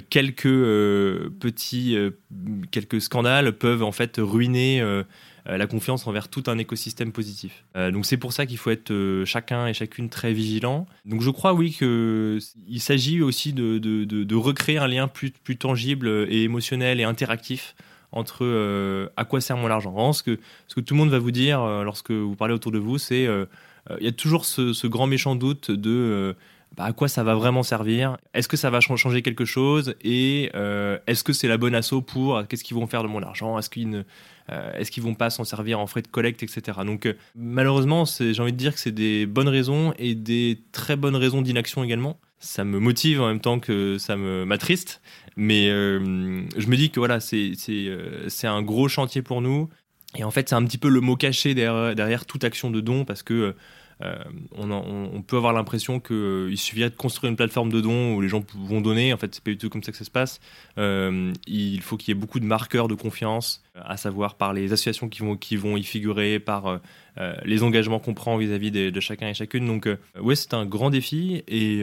[0.09, 1.97] quelques petits,
[2.71, 4.81] quelques scandales peuvent en fait ruiner
[5.47, 7.65] euh, la confiance envers tout un écosystème positif.
[7.75, 10.87] Euh, donc c'est pour ça qu'il faut être euh, chacun et chacune très vigilant.
[11.05, 16.99] Donc je crois oui qu'il s'agit aussi de, recréer un lien plus, tangible et émotionnel
[16.99, 17.75] et interactif
[18.11, 18.45] entre
[19.17, 19.93] à quoi sert mon argent.
[20.25, 22.97] que, ce que tout le monde va vous dire lorsque vous parlez autour de vous,
[22.97, 23.27] c'est
[23.99, 26.35] il y a toujours ce, grand méchant doute de
[26.75, 28.17] bah, à quoi ça va vraiment servir?
[28.33, 29.95] Est-ce que ça va changer quelque chose?
[30.03, 33.23] Et euh, est-ce que c'est la bonne asso pour Qu'est-ce qu'ils vont faire de mon
[33.23, 33.57] argent?
[33.57, 34.03] Est-ce qu'ils ne
[34.51, 36.79] euh, vont pas s'en servir en frais de collecte, etc.
[36.85, 40.97] Donc euh, malheureusement, j'ai envie de dire que c'est des bonnes raisons et des très
[40.97, 42.19] bonnes raisons d'inaction également.
[42.39, 45.01] Ça me motive en même temps que ça me m'attriste,
[45.37, 49.69] mais je me dis que voilà, c'est c'est un gros chantier pour nous.
[50.17, 52.81] Et en fait, c'est un petit peu le mot caché derrière, derrière toute action de
[52.81, 53.55] don parce que
[54.01, 54.15] euh,
[54.57, 58.27] on, peut avoir l'impression qu'il euh, suffirait de construire une plateforme de dons où les
[58.27, 59.13] gens vont donner.
[59.13, 60.39] En fait, c'est pas du tout comme ça que ça se passe.
[60.77, 64.73] Euh, il faut qu'il y ait beaucoup de marqueurs de confiance, à savoir par les
[64.73, 66.79] associations qui vont, qui vont y figurer, par
[67.45, 69.65] les engagements qu'on prend vis-à-vis de, chacun et chacune.
[69.65, 69.87] Donc,
[70.19, 71.77] ouais, c'est un grand défi et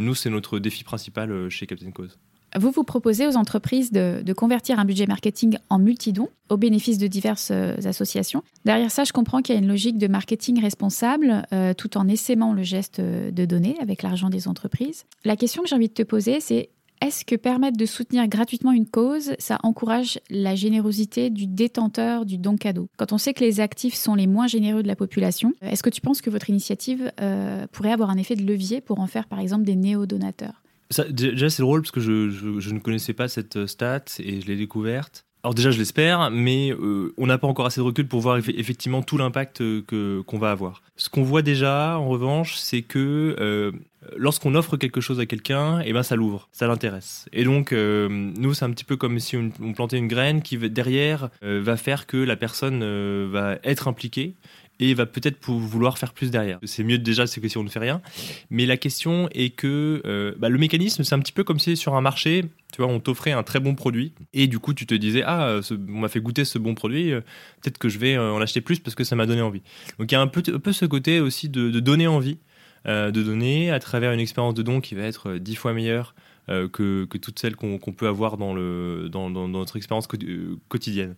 [0.00, 2.18] nous, c'est notre défi principal chez Captain Cause.
[2.58, 7.06] Vous vous proposez aux entreprises de, convertir un budget marketing en multidon au bénéfice de
[7.06, 8.42] diverses euh, associations.
[8.64, 12.08] Derrière ça, je comprends qu'il y a une logique de marketing responsable euh, tout en
[12.08, 15.04] essaimant le geste de donner avec l'argent des entreprises.
[15.24, 16.70] La question que j'ai envie de te poser, c'est
[17.02, 22.38] est-ce que permettre de soutenir gratuitement une cause, ça encourage la générosité du détenteur du
[22.38, 22.86] don cadeau?
[22.96, 25.90] Quand on sait que les actifs sont les moins généreux de la population, est-ce que
[25.90, 29.26] tu penses que votre initiative euh, pourrait avoir un effet de levier pour en faire
[29.26, 30.61] par exemple des néo-donateurs?
[31.10, 34.56] Déjà, c'est drôle parce que je, ne connaissais pas cette euh, stat et je l'ai
[34.56, 35.24] découverte.
[35.44, 38.36] Alors déjà, je l'espère, mais euh, on n'a pas encore assez de recul pour voir
[38.36, 40.82] effectivement tout l'impact euh, que qu'on va avoir.
[40.96, 43.72] Ce qu'on voit déjà, en revanche, c'est que
[44.16, 47.26] lorsqu'on offre quelque chose à quelqu'un, eh ben ça l'ouvre, ça l'intéresse.
[47.32, 51.30] Et donc, nous, c'est un petit peu comme si on, plantait une graine qui derrière
[51.40, 52.84] va faire que la personne
[53.26, 54.36] va être impliquée
[54.82, 56.58] et va peut-être vouloir faire plus derrière.
[56.64, 58.02] C'est mieux déjà, c'est que si on ne fait rien.
[58.50, 61.76] Mais la question est que euh, bah, le mécanisme, c'est un petit peu comme si
[61.76, 64.84] sur un marché, tu vois, on t'offrait un très bon produit et du coup tu
[64.84, 67.20] te disais ah on m'a fait goûter ce bon produit, euh,
[67.62, 69.62] peut-être que je vais euh, en acheter plus parce que ça m'a donné envie.
[70.00, 70.42] Donc il y a un peu,
[70.72, 72.38] ce côté aussi de donner envie,
[72.86, 76.14] de donner à travers une expérience de don qui va être dix fois meilleure
[76.48, 81.14] euh, que, toutes celles qu'on peut avoir dans, notre expérience euh, quotidienne.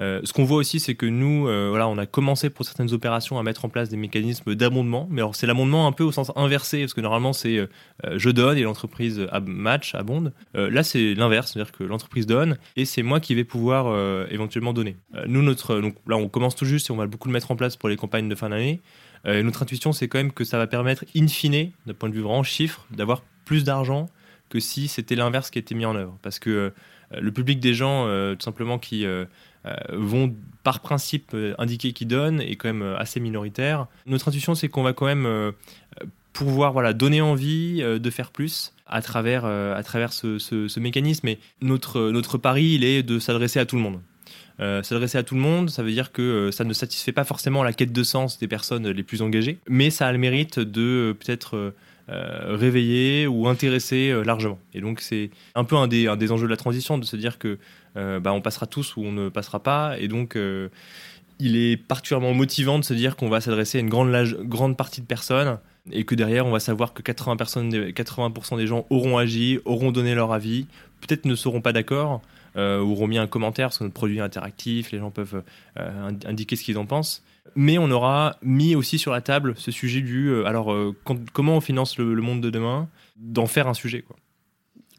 [0.00, 3.38] Euh, ce qu'on voit aussi, c'est que nous, voilà, on a commencé pour certaines opérations
[3.38, 6.30] à mettre en place des mécanismes d'abondement, mais alors c'est l'abondement un peu au sens
[6.36, 7.66] inversé, parce que normalement c'est
[8.16, 10.34] je donne et l'entreprise match, abonde.
[10.54, 13.86] là, c'est l'inverse, c'est-à-dire que l'entreprise donne et c'est moi qui vais pouvoir
[14.30, 14.96] éventuellement donner.
[15.26, 17.56] nous, notre, donc là, on commence tout juste et on va beaucoup le mettre en
[17.56, 18.82] place pour les campagnes de fin d'année.
[19.24, 22.20] notre intuition, c'est quand même que ça va permettre, in fine, d'un point de vue
[22.20, 24.10] vraiment chiffre, d'avoir plus d'argent
[24.48, 26.18] que si c'était l'inverse qui était mis en œuvre.
[26.22, 26.72] Parce que
[27.14, 29.24] euh, le public des gens, euh, tout simplement, qui euh,
[29.90, 33.86] vont par principe indiquer qu'ils donnent est quand même assez minoritaire.
[34.06, 35.52] Notre intuition, c'est qu'on va quand même
[36.32, 41.26] pouvoir voilà, donner envie de faire plus à travers, à travers ce, mécanisme.
[41.26, 44.00] Et notre, notre pari, il est de s'adresser à tout le monde.
[44.84, 47.72] s'adresser à tout le monde, ça veut dire que ça ne satisfait pas forcément la
[47.72, 51.74] quête de sens des personnes les plus engagées, mais ça a le mérite de peut-être
[52.08, 54.58] réveiller ou intéresser euh, largement.
[54.74, 57.16] Et donc c'est un peu un des, un des, enjeux de la transition, de se
[57.16, 57.58] dire que
[57.96, 59.98] euh, bah, on passera tous ou on ne passera pas.
[59.98, 60.38] Et donc
[61.38, 64.12] il est particulièrement motivant de se dire qu'on va s'adresser à une grande,
[64.44, 65.58] grande partie de personnes
[65.92, 69.92] et que derrière on va savoir que 80%, personnes, 80 des gens auront agi, auront
[69.92, 70.66] donné leur avis,
[71.00, 72.22] peut-être ne seront pas d'accord,
[72.56, 75.42] euh, ou auront mis un commentaire sur notre produit interactif, les gens peuvent
[75.76, 77.22] indiquer ce qu'ils en pensent
[77.54, 80.94] mais on aura mis aussi sur la table ce sujet du euh, alors euh,
[81.32, 84.02] comment on finance le, monde de demain, d'en faire un sujet.
[84.02, 84.16] Quoi.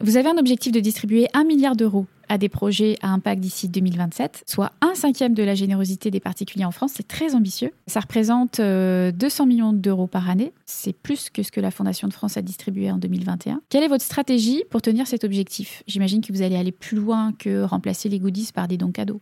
[0.00, 3.68] Vous avez un objectif de distribuer un milliard d'euros à des projets à impact d'ici
[3.68, 6.92] 2027, soit un cinquième de la générosité des particuliers en France.
[6.94, 7.72] C'est très ambitieux.
[7.86, 10.52] Ça représente 200 euh, millions d'euros par année.
[10.66, 13.60] C'est plus que ce que la Fondation de France a distribué en 2021.
[13.68, 15.82] Quelle est votre stratégie pour tenir cet objectif?
[15.86, 19.20] J'imagine que vous allez aller plus loin que remplacer les goodies par des dons cadeaux.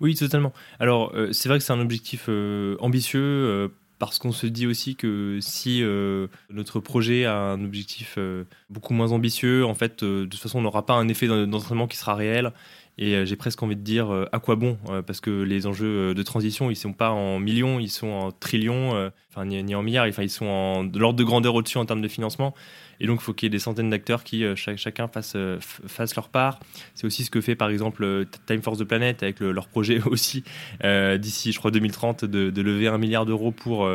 [0.00, 0.52] Oui, totalement.
[0.78, 4.96] Alors, euh, c'est vrai que c'est un objectif euh, ambitieux parce qu'on se dit aussi
[4.96, 5.84] que si
[6.50, 8.18] notre projet a un objectif
[8.68, 11.96] beaucoup moins ambitieux, en fait, de toute façon, on n'aura pas un effet d'entraînement qui
[11.96, 12.52] sera réel.
[13.02, 16.66] Et j'ai presque envie de dire à quoi bon Parce que les enjeux de transition,
[16.66, 20.22] ils ne sont pas en millions, ils sont en trillions, enfin ni, en milliards, enfin,
[20.22, 22.54] ils sont en, de l'ordre de grandeur au-dessus en termes de financement.
[23.00, 25.58] Et donc, il faut qu'il y ait des centaines d'acteurs qui, euh, chacun, fasse, euh,
[25.60, 26.60] fasse leur part.
[26.94, 30.00] C'est aussi ce que fait, par exemple, euh, Time Force the Planet avec leur projet
[30.06, 30.44] aussi,
[31.18, 33.88] d'ici, je crois, 2030, de, lever un milliard d'euros pour,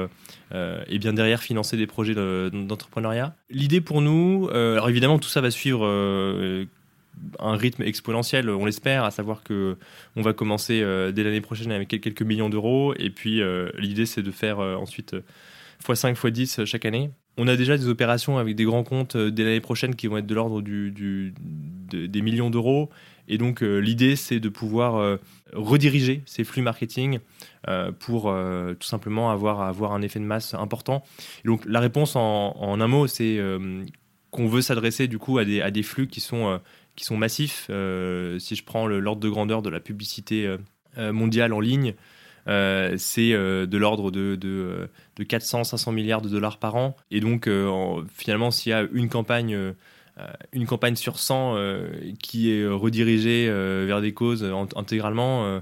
[0.53, 3.35] et bien derrière, financer des projets d'entrepreneuriat.
[3.49, 5.85] L'idée pour nous, alors évidemment, tout ça va suivre
[7.39, 9.77] un rythme exponentiel, on l'espère, à savoir que
[10.15, 10.79] on va commencer
[11.13, 13.41] dès l'année prochaine avec quelques millions d'euros, et puis
[13.77, 15.15] l'idée c'est de faire ensuite
[15.83, 17.11] x5, x10 chaque année.
[17.37, 20.17] On a déjà des opérations avec des grands comptes euh, dès l'année prochaine qui vont
[20.17, 21.33] être de l'ordre du,
[21.91, 22.89] des millions d'euros.
[23.27, 25.17] Et donc l'idée, c'est de pouvoir
[25.51, 27.17] rediriger ces flux marketing
[27.97, 28.31] pour
[28.79, 31.03] tout simplement avoir, avoir un effet de masse important.
[31.43, 33.39] Donc la réponse en, un mot, c'est
[34.29, 36.59] qu'on veut s'adresser du coup à des flux qui sont,
[36.95, 37.65] qui sont massifs.
[37.67, 40.55] si je prends l'ordre de grandeur de la publicité
[40.97, 41.93] mondiale en ligne,
[42.47, 46.95] euh, c'est euh, de l'ordre de, de, 400-500 milliards de dollars par an.
[47.11, 49.73] Et donc, euh, finalement, s'il y a une campagne
[50.53, 51.57] une campagne sur 100
[52.23, 55.61] qui est redirigée vers des causes intégralement,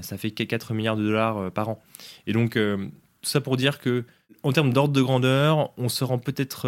[0.00, 1.82] ça fait 4 milliards de dollars par an.
[2.28, 2.90] Et donc, tout
[3.22, 4.04] ça pour dire que,
[4.42, 6.62] en termes d'ordre de grandeur, on se rend peut-être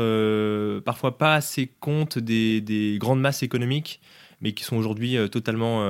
[0.81, 4.01] parfois pas assez compte des, des, grandes masses économiques,
[4.41, 5.81] mais qui sont aujourd'hui totalement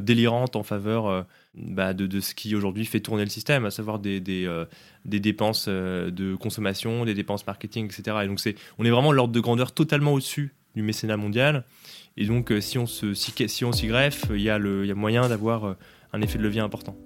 [0.00, 4.20] délirantes en faveur bah, de, ce qui aujourd'hui fait tourner le système, à savoir des,
[4.28, 4.64] euh,
[5.04, 8.16] dépenses euh, de consommation, des dépenses marketing, etc.
[8.24, 8.40] Et donc
[8.78, 11.64] on est vraiment l'ordre de grandeur totalement au-dessus du mécénat mondial.
[12.16, 15.28] Et donc euh, si on, se, si, si s'y greffe, il y, y a moyen
[15.28, 15.76] d'avoir
[16.12, 16.96] un effet de levier important.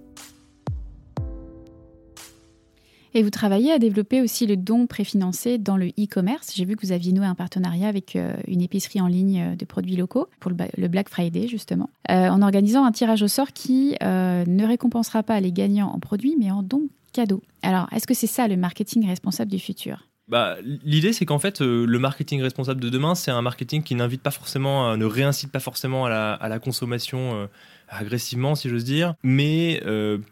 [3.18, 6.52] Et vous travaillez à développer aussi le don préfinancé dans le e-commerce.
[6.54, 9.57] J'ai vu que vous aviez noué un partenariat avec euh, une épicerie en ligne euh,
[9.57, 13.52] de produits locaux pour le Black Friday, justement, euh, en organisant un tirage au sort
[13.52, 17.42] qui ne récompensera pas les gagnants en produits, mais en dons cadeaux.
[17.64, 20.07] Alors, est-ce que c'est ça le marketing responsable du futur?
[20.28, 20.54] Bah,
[20.85, 24.31] L'idée, c'est qu'en fait, le marketing responsable de demain, c'est un marketing qui n'invite pas
[24.31, 27.48] forcément, ne réincite pas forcément à la, consommation
[27.88, 29.83] agressivement, si j'ose dire, mais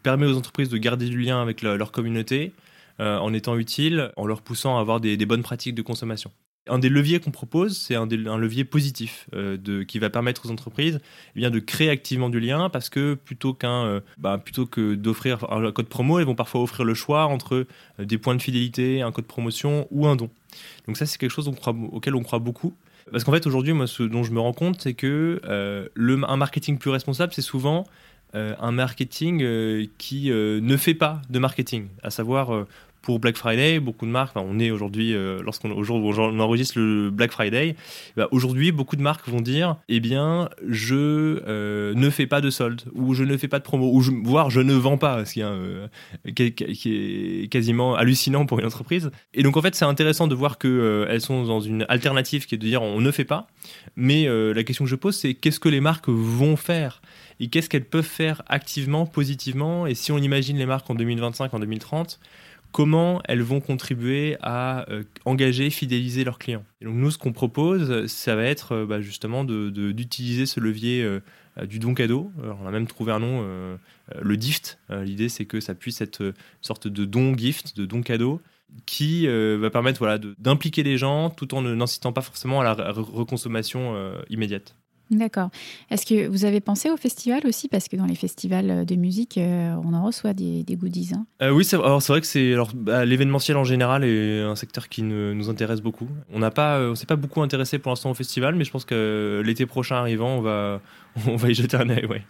[0.03, 2.53] permet aux entreprises de garder du lien avec leur communauté,
[2.99, 6.31] en étant utile, en leur poussant à avoir des, bonnes pratiques de consommation.
[6.69, 10.99] Un des leviers qu'on propose, c'est un, levier positif euh, qui va permettre aux entreprises
[11.35, 15.49] eh de créer activement du lien parce que plutôt, qu'un, euh, bah, plutôt que d'offrir
[15.51, 17.67] un code promo, elles vont parfois offrir le choix entre
[17.99, 20.29] des points de fidélité, un code promotion ou un don.
[20.87, 21.47] Donc ça, c'est quelque chose
[21.91, 22.73] auquel on croit beaucoup.
[23.11, 25.39] Parce qu'en fait, aujourd'hui, moi, ce dont je me rends compte, c'est que
[25.95, 27.85] un marketing plus responsable, c'est souvent
[28.33, 32.65] un marketing qui ne fait pas de marketing, à savoir
[33.07, 37.09] pour Black Friday, beaucoup de marques, on est aujourd'hui, euh, lorsqu'on au on enregistre le
[37.09, 37.77] Black Friday,
[38.17, 42.49] bah, aujourd'hui, beaucoup de marques vont dire, eh bien, je euh, ne fais pas de
[42.49, 45.39] solde, ou je ne fais pas de promo, ou voire je ne vends pas, ce
[45.39, 45.87] euh,
[46.35, 49.09] qui, est quasiment hallucinant pour une entreprise.
[49.33, 52.57] Et donc, en fait, c'est intéressant de voir qu'elles sont dans une alternative qui est
[52.57, 53.47] de dire on ne fait pas.
[53.95, 57.01] Mais la question que je pose, c'est qu'est-ce que les marques vont faire?
[57.39, 59.87] Et qu'est-ce qu'elles peuvent faire activement, positivement?
[59.87, 62.19] Et si on imagine les marques en 2025, en 2030,
[62.71, 66.63] comment elles vont contribuer à euh, engager, fidéliser leurs clients.
[66.81, 71.03] Et donc nous, ce qu'on propose, ça va être euh, bah, justement d'utiliser ce levier
[71.03, 71.19] euh,
[71.65, 72.31] du don cadeau.
[72.61, 73.43] on a même trouvé un nom,
[74.21, 74.77] le gift.
[74.91, 78.41] L'idée, c'est que ça puisse être une sorte de don gift, de don cadeau,
[78.85, 83.95] qui va permettre voilà, d'impliquer les gens tout en n'incitant pas forcément à la reconsommation
[84.29, 84.75] immédiate.
[85.09, 85.49] D'accord.
[85.89, 87.67] Est-ce que vous avez pensé au festival aussi?
[87.69, 91.11] Parce que dans les festivals de musique, euh, on en reçoit des, goodies.
[91.15, 91.25] Hein.
[91.41, 95.49] Euh, oui, c'est vrai que c'est bah, l'événementiel en général est un secteur qui nous
[95.49, 96.07] intéresse beaucoup.
[96.31, 98.71] On n'a pas, euh, on s'est pas beaucoup intéressé pour l'instant au festival, mais je
[98.71, 100.81] pense que l'été prochain arrivant, on va,
[101.27, 102.05] on va y jeter un œil.
[102.05, 102.23] Ouais.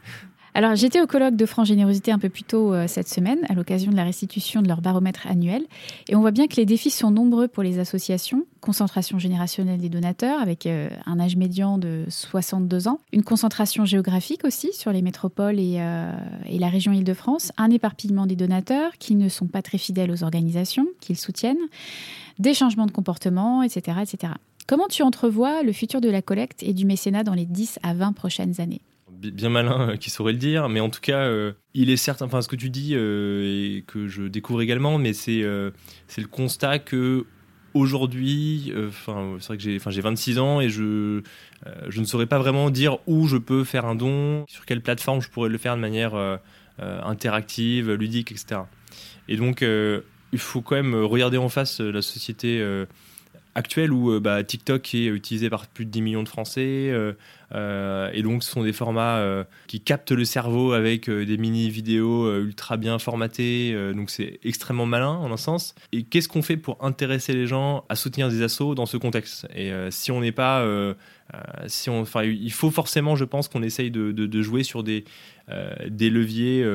[0.54, 3.54] Alors, j'étais au colloque de franc générosité un peu plus tôt euh, cette semaine, à
[3.54, 5.64] l'occasion de la restitution de leur baromètre annuel.
[6.08, 8.46] Et on voit bien que les défis sont nombreux pour les associations.
[8.62, 13.00] Concentration générationnelle des donateurs, avec euh, un âge médian de 62 ans.
[13.14, 16.12] Une concentration géographique aussi sur les métropoles et, euh,
[16.48, 17.52] et la région Île-de-France.
[17.58, 21.58] Un éparpillement des donateurs qui ne sont pas très fidèles aux organisations qu'ils soutiennent.
[22.40, 24.34] Des changements de comportement, etc., etc.
[24.68, 27.94] Comment tu entrevois le futur de la collecte et du mécénat dans les 10 à
[27.94, 28.82] 20 prochaines années?
[29.17, 32.25] Bien malin euh, qui saurait le dire, mais en tout cas, euh, il est certain,
[32.25, 35.43] enfin ce que tu dis euh, et que je découvre également, mais c'est
[36.08, 37.25] c'est le constat que
[37.73, 41.21] aujourd'hui, enfin c'est vrai que j'ai enfin j'ai 26 ans et je
[41.88, 45.21] je ne saurais pas vraiment dire où je peux faire un don, sur quelle plateforme
[45.21, 46.39] je pourrais le faire de manière
[46.80, 48.62] interactive, ludique, etc.
[49.27, 52.63] Et donc il faut quand même regarder en face la société
[53.56, 56.91] actuelle où bah, TikTok est utilisé par plus de 10 millions de Français,
[57.54, 61.70] et donc, ce sont des formats euh, qui captent le cerveau avec euh, des mini
[61.70, 63.76] vidéos ultra bien formatées.
[63.94, 65.76] donc, c'est extrêmement malin en un sens.
[65.92, 69.48] Et qu'est-ce qu'on fait pour intéresser les gens à soutenir des assos dans ce contexte?
[69.56, 70.66] Et si on n'est pas,
[71.68, 75.04] si on, il faut forcément, je pense, qu'on essaye de, jouer sur des
[75.90, 76.66] leviers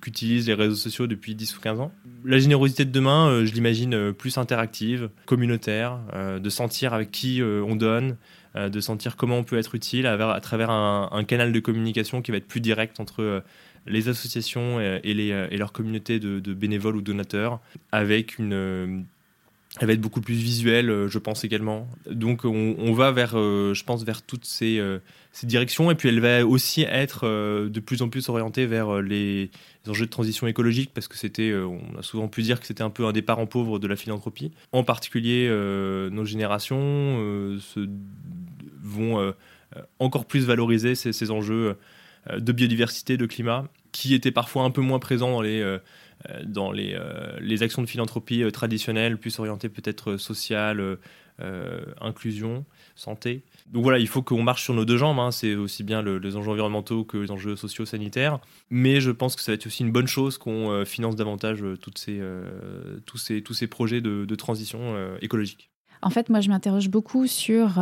[0.00, 1.92] qu'utilisent les réseaux sociaux depuis 10 ou 15 ans.
[2.24, 5.98] La générosité de demain, je l'imagine plus interactive, communautaire,
[6.40, 10.40] de sentir avec qui on donne, euh, de sentir comment on peut être utile à,
[10.40, 13.40] travers un, canal de communication qui va être plus direct entre euh,
[13.86, 17.60] les associations et, les, euh, et leur communauté de, bénévoles ou donateurs,
[17.92, 19.04] avec une,
[19.80, 21.88] Elle va être beaucoup plus visuelle, euh, je pense également.
[22.10, 24.98] Donc on, va vers, euh, je pense, vers toutes ces, euh,
[25.32, 25.90] ces directions.
[25.90, 29.50] Et puis elle va aussi être euh, de plus en plus orientée vers euh, les,
[29.84, 32.66] les enjeux de transition écologique, parce que c'était, euh, on a souvent pu dire que
[32.66, 34.50] c'était un peu un des parents pauvres de la philanthropie.
[34.72, 37.86] En particulier, euh, nos générations euh, se,
[38.86, 39.32] vont euh,
[39.76, 41.76] euh, encore plus valoriser ces, ces enjeux
[42.30, 45.78] euh, de biodiversité, de climat, qui étaient parfois un peu moins présents dans les,
[46.44, 46.98] dans les,
[47.40, 50.98] les actions de philanthropie traditionnelles, plus orientées peut-être sociales,
[51.40, 53.44] euh, inclusion, santé.
[53.70, 55.18] Donc voilà, il faut qu'on marche sur nos deux jambes.
[55.18, 55.30] hein.
[55.30, 58.38] C'est aussi bien le- les enjeux environnementaux que les enjeux sociaux, sanitaires.
[58.70, 61.98] Mais je pense que ça va être aussi une bonne chose qu'on finance davantage toutes
[61.98, 62.20] ces,
[63.04, 65.70] tous, ces, tous ces projets de, transition écologique.
[66.02, 67.78] En fait, moi, je m'interroge beaucoup sur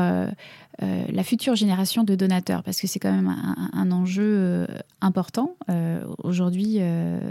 [0.83, 3.35] euh, la future génération de donateurs, parce que c'est quand même
[3.73, 4.67] un, enjeu euh,
[5.01, 5.57] important.
[5.71, 6.81] Euh, Aujourd'hui,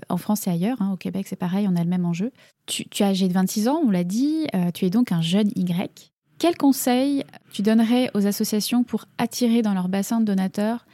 [0.10, 2.32] en France et ailleurs, hein, au Québec, c'est pareil, on a le même enjeu.
[2.66, 5.50] Tu, tu es âgé de 26 ans, on l'a dit, tu es donc un jeune
[5.56, 6.12] Y.
[6.38, 10.86] Quels conseils tu donnerais aux associations pour attirer dans leur bassin de donateurs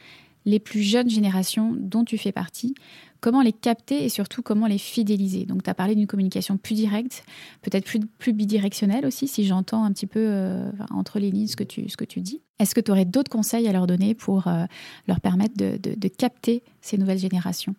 [0.44, 2.74] les plus jeunes générations dont tu fais partie
[3.20, 6.74] Comment les capter et surtout comment les fidéliser Donc, tu as parlé d'une communication plus
[6.74, 7.24] directe,
[7.60, 7.84] peut-être
[8.18, 11.88] plus, bidirectionnelle aussi, si j'entends un petit peu euh, entre les lignes ce que tu,
[11.90, 12.40] ce que tu dis.
[12.58, 14.64] Est-ce que tu aurais d'autres conseils à leur donner pour euh,
[15.06, 17.74] leur permettre de, de- capter ces nouvelles générations?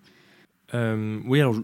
[0.73, 1.55] Euh, oui, alors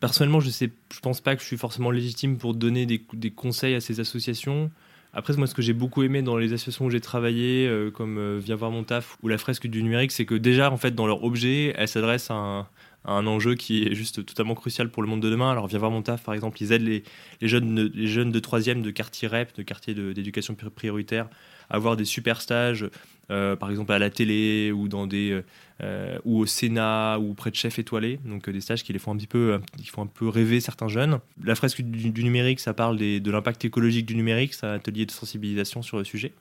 [0.00, 3.30] personnellement, je sais, je pense pas que je suis forcément légitime pour donner des, des
[3.30, 4.70] conseils à ces associations.
[5.12, 8.40] Après, moi, ce que j'ai beaucoup aimé dans les associations où j'ai travaillé, comme euh,
[8.42, 11.06] Viens voir mon taf ou la fresque du numérique, c'est que déjà, en fait, dans
[11.06, 12.66] leur objet, elles s'adressent à un,
[13.06, 15.50] un enjeu qui est juste totalement crucial pour le monde de demain.
[15.50, 17.02] Alors, Viens voir mon taf, par exemple, ils aident les,
[17.42, 21.28] jeunes, les jeunes de troisième de quartier REP, de quartier d'éducation pri- prioritaire,
[21.70, 22.88] à avoir des super stages,
[23.30, 28.20] euh, par exemple à la télé euh, ou au Sénat ou près de chefs étoilés,
[28.24, 30.60] donc euh, des stages qui les font un petit peu, qui font un peu rêver
[30.60, 31.18] certains jeunes.
[31.42, 35.10] La fresque du, numérique, ça parle de l'impact écologique du numérique, c'est un atelier de
[35.10, 36.32] sensibilisation sur le sujet.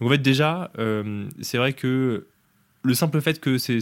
[0.00, 0.70] Donc en fait déjà,
[1.40, 2.26] c'est vrai que
[2.82, 3.76] le simple fait que ces,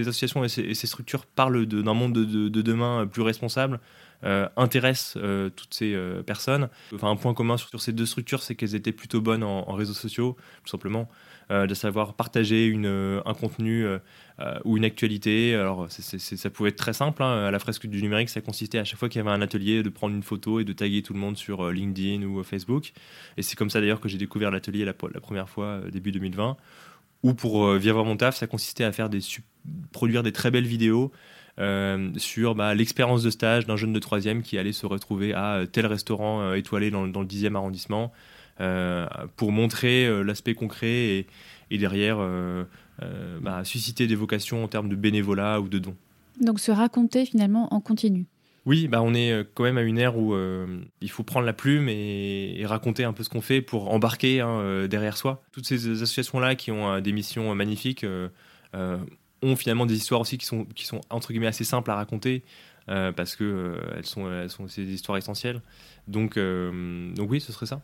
[0.00, 3.80] associations et ces, structures parlent d'un monde de, de- de demain plus responsable
[4.24, 6.68] euh, intéresse euh, toutes ces euh, personnes.
[6.94, 9.94] Enfin, un point commun sur, ces deux structures, c'est qu'elles étaient plutôt bonnes en, réseaux
[9.94, 11.08] sociaux, tout simplement,
[11.50, 12.86] de savoir partager une,
[13.26, 13.84] un contenu
[14.64, 15.54] ou une actualité.
[15.54, 17.22] Alors, ça pouvait être très simple.
[17.22, 17.44] hein.
[17.46, 19.82] À la fresque du numérique, ça consistait à chaque fois qu'il y avait un atelier
[19.82, 22.92] de prendre une photo et de taguer tout le monde sur LinkedIn ou Facebook.
[23.36, 26.56] Et c'est comme ça d'ailleurs que j'ai découvert l'atelier la, la première fois, début 2020.
[27.22, 29.20] Ou pour euh, voir mon taf, ça consistait à faire des
[29.92, 31.12] produire des très belles vidéos
[31.58, 35.56] euh, sur bah, l'expérience de stage d'un jeune de troisième qui allait se retrouver à
[35.56, 38.12] euh, tel restaurant euh, étoilé dans, le 10e arrondissement
[39.36, 41.26] pour montrer l'aspect concret
[41.70, 42.18] et, derrière
[43.40, 45.96] bah, susciter des vocations en termes de bénévolat ou de dons.
[46.40, 48.26] Donc, se raconter finalement en continu.
[48.64, 51.46] Oui, bah on est euh, quand même à une ère où euh, il faut prendre
[51.46, 55.42] la plume et, raconter un peu ce qu'on fait pour embarquer hein, euh, derrière soi.
[55.50, 58.06] Toutes ces associations-là qui ont des missions magnifiques
[58.74, 62.44] ont finalement des histoires aussi qui sont, qui sont entre guillemets assez simples à raconter
[62.86, 65.60] parce que elles sont, elles sont des histoires essentielles.
[66.06, 67.82] Donc, donc oui, ce serait ça.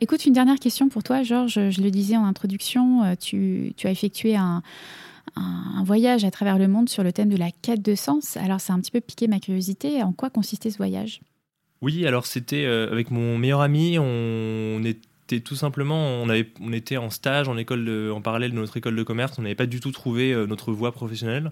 [0.00, 1.70] Écoute, une dernière question pour toi, Georges.
[1.70, 4.62] Je le disais en introduction, tu, tu as effectué un,
[5.36, 8.36] un- voyage à travers le monde sur le thème de la quête de sens.
[8.36, 10.02] Alors, ça a un petit peu piqué ma curiosité.
[10.02, 11.20] En quoi consistait ce voyage?
[11.80, 17.10] Oui, alors c'était euh, avec mon meilleur ami, on, était tout simplement, on, était en
[17.10, 19.90] stage en, école en parallèle de notre école de commerce, on n'avait pas du tout
[19.90, 21.50] trouvé euh, notre voie professionnelle.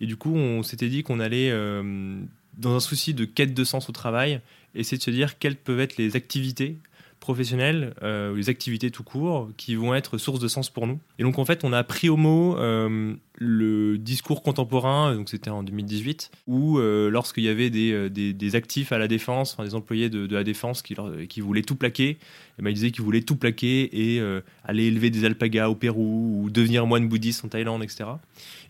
[0.00, 2.18] Et du coup, on s'était dit qu'on allait, euh,
[2.56, 4.40] dans un souci de quête de sens au travail,
[4.74, 6.78] essayer de se dire quelles peuvent être les activités
[7.20, 11.00] professionnelles, euh, les activités tout court, qui vont être source de sens pour nous.
[11.18, 15.50] Et donc en fait, on a pris au mot euh, le discours contemporain, donc c'était
[15.50, 19.54] en 2018, où euh, lorsqu'il y avait des, euh, des, des actifs à la défense,
[19.54, 20.94] enfin, des employés de, la défense qui,
[21.28, 22.10] qui voulaient tout plaquer,
[22.58, 24.22] et ben, ils disaient qu'ils voulaient tout plaquer et
[24.64, 28.04] aller élever des alpagas au Pérou ou devenir moine bouddhiste en Thaïlande, etc.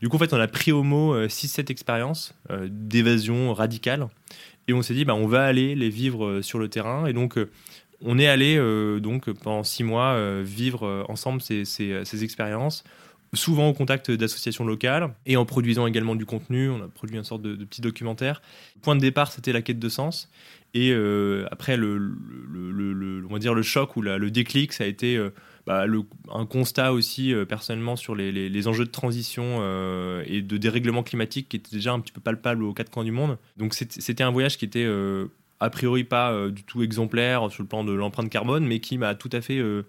[0.01, 2.35] Du coup, en fait, on a pris au mot 6-7 expériences
[2.69, 4.09] d'évasion radicale
[4.67, 7.07] et on s'est dit, bah, on va aller les vivre sur le terrain.
[7.07, 7.39] Et donc,
[8.03, 12.25] on est allé euh, donc pendant six mois euh, vivre euh, ensemble ces, ces, ces
[12.25, 12.85] expériences,
[13.35, 16.71] souvent au contact d'associations locales et en produisant également du contenu.
[16.71, 18.41] On a produit une sorte de, petit documentaire.
[18.83, 20.31] Point de départ, c'était la quête de sens.
[20.75, 20.93] Et
[21.51, 25.19] après, le, le, le- on va dire le choc ou le déclic, ça a été
[25.67, 25.87] bah,
[26.33, 29.63] un constat aussi personnellement sur les, les- les enjeux de transition
[30.27, 33.11] et de dérèglement climatique qui étaient déjà un petit peu palpables aux quatre coins du
[33.13, 33.39] monde.
[33.57, 34.87] Donc c'était un voyage qui était
[35.61, 38.99] a priori pas euh, du tout exemplaire sur le plan de l'empreinte carbone, mais qui
[38.99, 39.83] m'a tout à fait euh,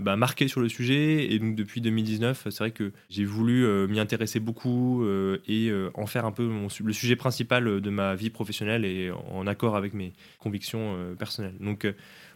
[0.00, 1.32] bah, marqué sur le sujet.
[1.32, 5.04] Et donc depuis 2019, c'est vrai que j'ai voulu euh, m'y intéresser beaucoup
[5.46, 6.50] et en faire un peu
[6.84, 11.56] le sujet principal de ma vie professionnelle et en accord avec mes convictions personnelles.
[11.60, 11.86] Donc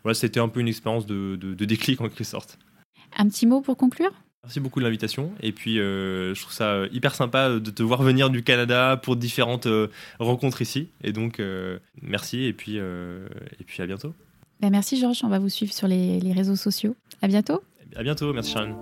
[0.03, 2.59] voilà, c'était un peu une expérience de, de, déclic en quelque sorte.
[3.16, 4.12] Un petit mot pour conclure?
[4.45, 5.32] Merci beaucoup de l'invitation.
[5.40, 9.66] Et puis, je trouve ça hyper sympa de te voir venir du Canada pour différentes
[10.18, 10.88] rencontres ici.
[11.03, 11.42] Et donc,
[12.03, 12.45] merci.
[12.45, 14.12] Et puis, et puis à bientôt.
[14.61, 16.95] Ben, merci Georges, on va vous suivre sur les, les réseaux sociaux.
[17.22, 17.62] À bientôt.
[17.97, 18.76] À bientôt, merci Sharon.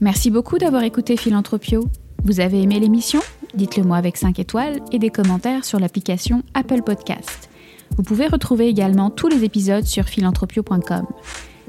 [0.00, 1.88] Merci beaucoup d'avoir écouté Philanthropio.
[2.24, 3.20] Vous avez aimé l'émission?
[3.54, 7.50] Dites-le moi avec 5 étoiles et des commentaires sur l'application Apple Podcast.
[7.96, 11.06] Vous pouvez retrouver également tous les épisodes sur philanthropio.com.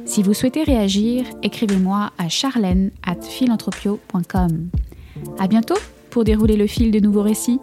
[0.06, 4.70] Si vous souhaitez réagir, écrivez-moi à charlène at philanthropio.com.
[5.40, 5.78] À bientôt
[6.10, 7.60] pour dérouler le fil de nouveaux récits.